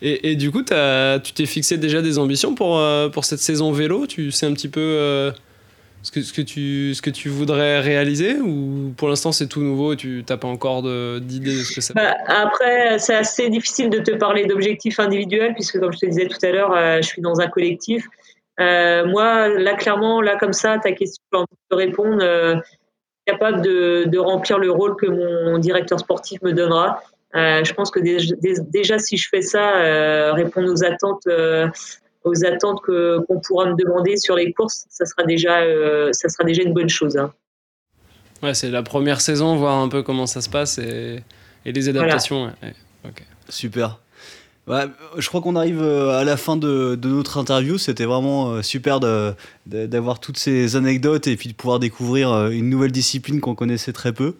[0.01, 4.07] et, du coup, tu t'es fixé déjà des ambitions pour, euh, pour cette saison vélo?
[4.07, 5.31] Tu sais un petit peu euh,
[6.03, 9.61] ce, que, ce, que tu, ce que tu voudrais réaliser Ou pour l'instant, c'est tout
[9.61, 13.49] nouveau et tu n'as pas encore d'idée de, ce que ça bah, Après, c'est assez
[13.49, 16.97] difficile de te parler d'objectifs individuels, puisque comme je te disais tout à l'heure, euh,
[17.01, 18.05] je suis dans un collectif.
[18.59, 22.23] moi, là, clairement, là, comme ça, ta question, je peux répondre
[23.25, 27.01] capable de, remplir le rôle que mon directeur sportif me donnera.
[27.35, 31.67] Euh, je pense que déjà, si je fais ça, euh, répondre aux attentes, euh,
[32.23, 35.59] aux attentes que, qu'on pourra me demander sur les courses, ça sera déjà,
[36.11, 37.17] ça sera déjà une bonne chose.
[37.17, 37.33] Hein.
[38.41, 41.19] Ouais, c'est la première saison, voir un peu comment ça se passe et,
[41.65, 42.51] et les adaptations.
[43.49, 43.99] Super.
[44.67, 44.85] Ouais,
[45.17, 47.77] je crois qu'on arrive euh, à la fin de, de notre interview.
[47.77, 48.99] C'était vraiment euh, super
[49.67, 53.93] d'avoir toutes ces anecdotes et puis de pouvoir découvrir euh, une nouvelle discipline qu'on connaissait
[53.93, 54.37] très peu.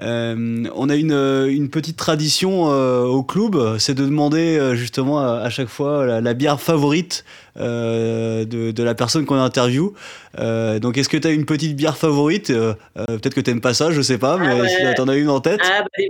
[0.00, 1.12] Euh, on a une,
[1.50, 6.06] une petite tradition euh, au club, c'est de demander euh, justement à, à chaque fois
[6.06, 7.24] la, la bière favorite
[7.56, 9.94] euh, de, de la personne qu'on interview.
[10.38, 12.52] Euh, donc est-ce que tu as une petite bière favorite?
[12.94, 14.68] Peut-être que t'aimes pas ça, je sais pas, mais ouais.
[14.68, 15.60] si t'en as une en tête.
[15.64, 16.04] Ah, bah,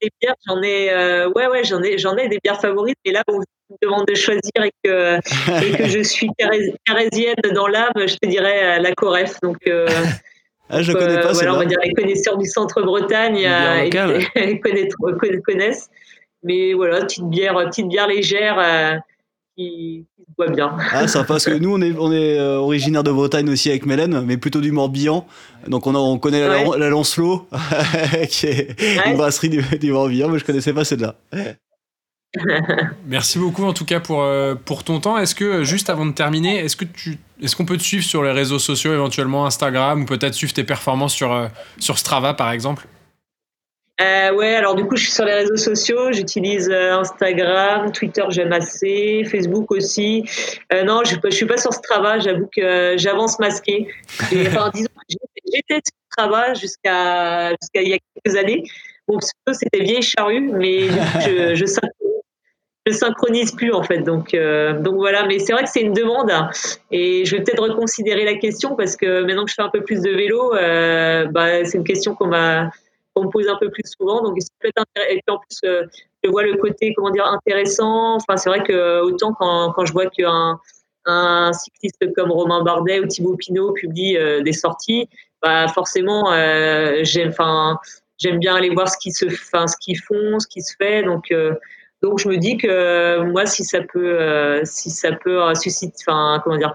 [0.00, 2.98] des bières, j'en ai, euh, ouais, ouais, j'en ai, j'en ai des bières favorites.
[3.04, 5.16] Et là, tu me demandes de choisir et que,
[5.64, 6.28] et que je suis
[6.86, 9.38] carésienne dans l'âme, je te dirais euh, la Coref.
[9.42, 9.86] Donc, euh,
[10.70, 12.46] Ah, je euh, connais pas, voilà, on va dire les connaisseurs du
[13.46, 14.20] euh, locale.
[14.34, 15.88] et- et connaître- conna- connaissent.
[16.42, 18.94] Mais voilà, petite bière, petite bière légère euh,
[19.58, 20.76] qui, qui se boit bien.
[20.92, 23.84] Ah, sympa, parce que nous, on est, on est euh, originaire de Bretagne aussi avec
[23.86, 25.26] Mélène, mais plutôt du Morbihan.
[25.66, 26.78] Donc, on, a- on connaît la, Ouais.
[26.78, 27.48] la Lancelot,
[28.30, 29.10] qui est Ouais.
[29.10, 31.16] une brasserie du, du Morbihan, mais je connaissais pas celle-là.
[33.06, 35.16] Merci beaucoup en tout cas pour, euh, pour ton temps.
[35.16, 38.04] Est-ce que, euh, juste avant de terminer, est-ce que tu est-ce qu'on peut te suivre
[38.04, 41.46] sur les réseaux sociaux, éventuellement Instagram, ou peut-être suivre tes performances sur, euh,
[41.78, 42.86] sur Strava par exemple?
[44.00, 46.12] Euh, ouais, alors du coup, je suis sur les réseaux sociaux.
[46.12, 50.24] J'utilise euh, Instagram, Twitter, j'aime assez, Facebook aussi.
[50.72, 52.20] Euh, non, je, je suis pas sur Strava.
[52.20, 53.88] J'avoue que j'avance masqué.
[54.32, 58.62] Et, Enfin, disons, j'étais- sur Strava jusqu'à jusqu'à il y a quelques années.
[59.08, 59.18] Bon,
[59.52, 62.22] c'était vieille charrue, mais du coup, je, je, synchronise,
[62.86, 63.98] je synchronise plus en fait.
[64.02, 65.26] Donc, euh, donc voilà.
[65.26, 66.30] Mais c'est vrai que c'est une demande
[66.92, 69.82] et je vais peut-être reconsidérer la question parce que maintenant que je fais un peu
[69.82, 72.70] plus de vélo, euh, bah, c'est une question qu'on m'a
[73.18, 74.22] qu'on me pose un peu plus souvent.
[74.22, 75.14] Donc, c'est peut-être intéressant.
[75.14, 75.82] Et puis en plus, euh,
[76.22, 78.16] je vois le côté, comment dire, intéressant.
[78.16, 80.58] Enfin, c'est vrai que autant quand, quand je vois qu'un
[81.10, 85.08] un cycliste comme Romain Bardet ou Thibaut Pinot publie euh, des sorties,
[85.42, 87.78] bah forcément, euh, j'aime, enfin,
[88.18, 91.02] j'aime bien aller voir ce qui se, enfin, ce qu'ils font, ce qui se fait.
[91.02, 91.54] Donc, euh,
[92.02, 95.54] donc je me dis que euh, moi, si ça peut, euh, si ça peut euh,
[95.54, 96.74] susciter, enfin, comment dire,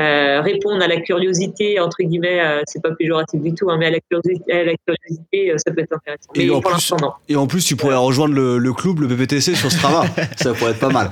[0.00, 3.86] euh, répondre à la curiosité entre guillemets, euh, c'est pas péjoratif du tout, hein, mais
[3.86, 6.30] à la curiosité, à la curiosité, euh, ça peut être intéressant.
[6.34, 7.12] Et Mais en pour plus- l'instant, non.
[7.28, 10.04] Et en plus, tu pourrais rejoindre le, le club, le PPTC sur Strava.
[10.36, 11.10] Ça pourrait être pas mal.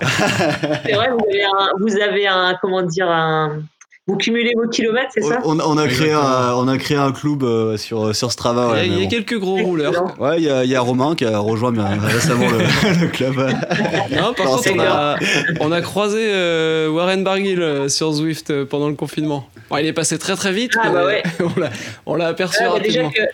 [0.86, 3.60] C'est vrai, vous avez un, vous avez un, comment dire, un,
[4.08, 7.12] vous cumulez vos kilomètres, c'est ça On, on a créé un, on a créé un
[7.12, 8.62] club euh, sur, sur Strava.
[8.62, 9.08] Il y a- ouais, il y, mais a bon.
[9.10, 9.90] quelques gros rouleurs.
[9.92, 10.14] Excellent.
[10.18, 13.08] Ouais, il y a, il y a Romain qui a rejoint bien récemment le, le
[13.08, 13.36] club.
[13.36, 15.16] Non, par Non, contre, on a,
[15.60, 19.48] on a croisé euh, Warren Barguil euh, sur Zwift euh, pendant le confinement.
[19.70, 20.72] Bon, il est passé très très vite.
[20.82, 21.22] Ah, bah ouais.
[22.06, 23.26] on l'a- aperçu Ah, bah, déjà rapidement.
[23.26, 23.32] que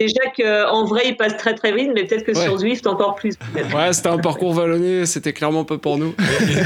[0.00, 2.44] déjà que en vrai il passe très très vite, mais peut-être que Ouais.
[2.44, 3.36] sur Zwift encore plus.
[3.36, 3.74] peut-être.
[3.76, 6.14] Ouais, c'était un parcours vallonné, c'était clairement pas pour nous.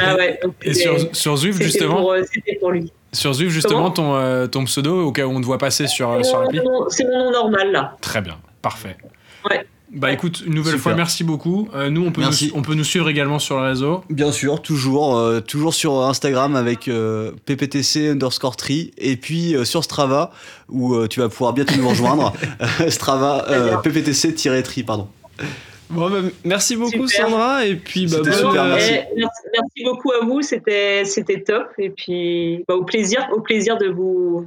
[0.04, 0.38] Ah ouais.
[0.42, 2.92] donc Et sur, sur Zwift, justement, euh, c'était pour lui.
[3.12, 6.10] sur Zwift, justement ton, euh, ton pseudo, au cas où on te voit passer sur,
[6.10, 7.96] euh, sur l'appli mon- C'est mon nom normal là.
[8.00, 8.96] Très bien, parfait.
[9.48, 9.64] Ouais.
[9.94, 10.82] Bah écoute, une nouvelle Super.
[10.82, 11.69] fois, merci beaucoup.
[11.74, 14.02] Euh, nous, on peut nous, on peut nous suivre également sur le réseau.
[14.09, 19.66] Bien sûr, toujours, euh, toujours sur Instagram avec euh, pptc underscore tri et puis euh,
[19.66, 20.31] sur Strava
[20.70, 22.32] où euh, tu vas pouvoir bientôt nous rejoindre.
[22.89, 25.09] Strava euh, pptc-tri, pardon.
[25.90, 27.28] Bon, bah, merci beaucoup Super.
[27.28, 28.93] Sandra et puis bah, C'était bonne, super, merci.
[29.14, 33.77] Merci, merci beaucoup à vous, c'était c'était top et puis bah, au plaisir, au plaisir
[33.77, 34.47] de vous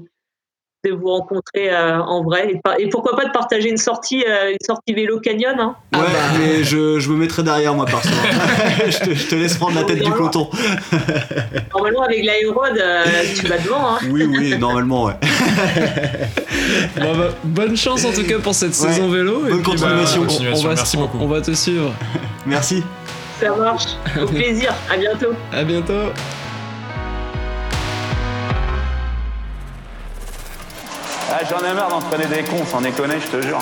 [0.89, 4.23] de vous rencontrer euh, en vrai et, par- et pourquoi pas de partager une sortie
[4.27, 5.55] euh, une sortie vélo canyon.
[5.59, 5.75] Hein.
[5.93, 6.01] Ouais,
[6.39, 8.09] mais je, je me mettrai derrière moi perso.
[8.87, 10.49] je, te, je te laisse prendre la tête du peloton.
[11.73, 13.03] Normalement avec l'aérode, euh,
[13.35, 13.95] tu vas devant.
[13.95, 13.97] Hein.
[14.09, 15.13] Oui, oui, normalement, ouais.
[17.01, 18.91] bon, bah, bonne chance en tout cas pour cette Ouais.
[18.91, 19.41] saison vélo.
[19.41, 20.21] Bonne et puis, bah, continuation.
[20.21, 21.17] on- Continuation, on, va, merci on- beaucoup.
[21.21, 21.93] on va te suivre.
[22.45, 22.83] Merci.
[23.39, 23.85] Ça marche.
[24.21, 24.73] Au plaisir.
[24.91, 25.33] À bientôt.
[25.51, 26.11] À bientôt.
[31.31, 33.59] Ah, J'en ai marre d'entraîner des cons, sans déconner, je te jure.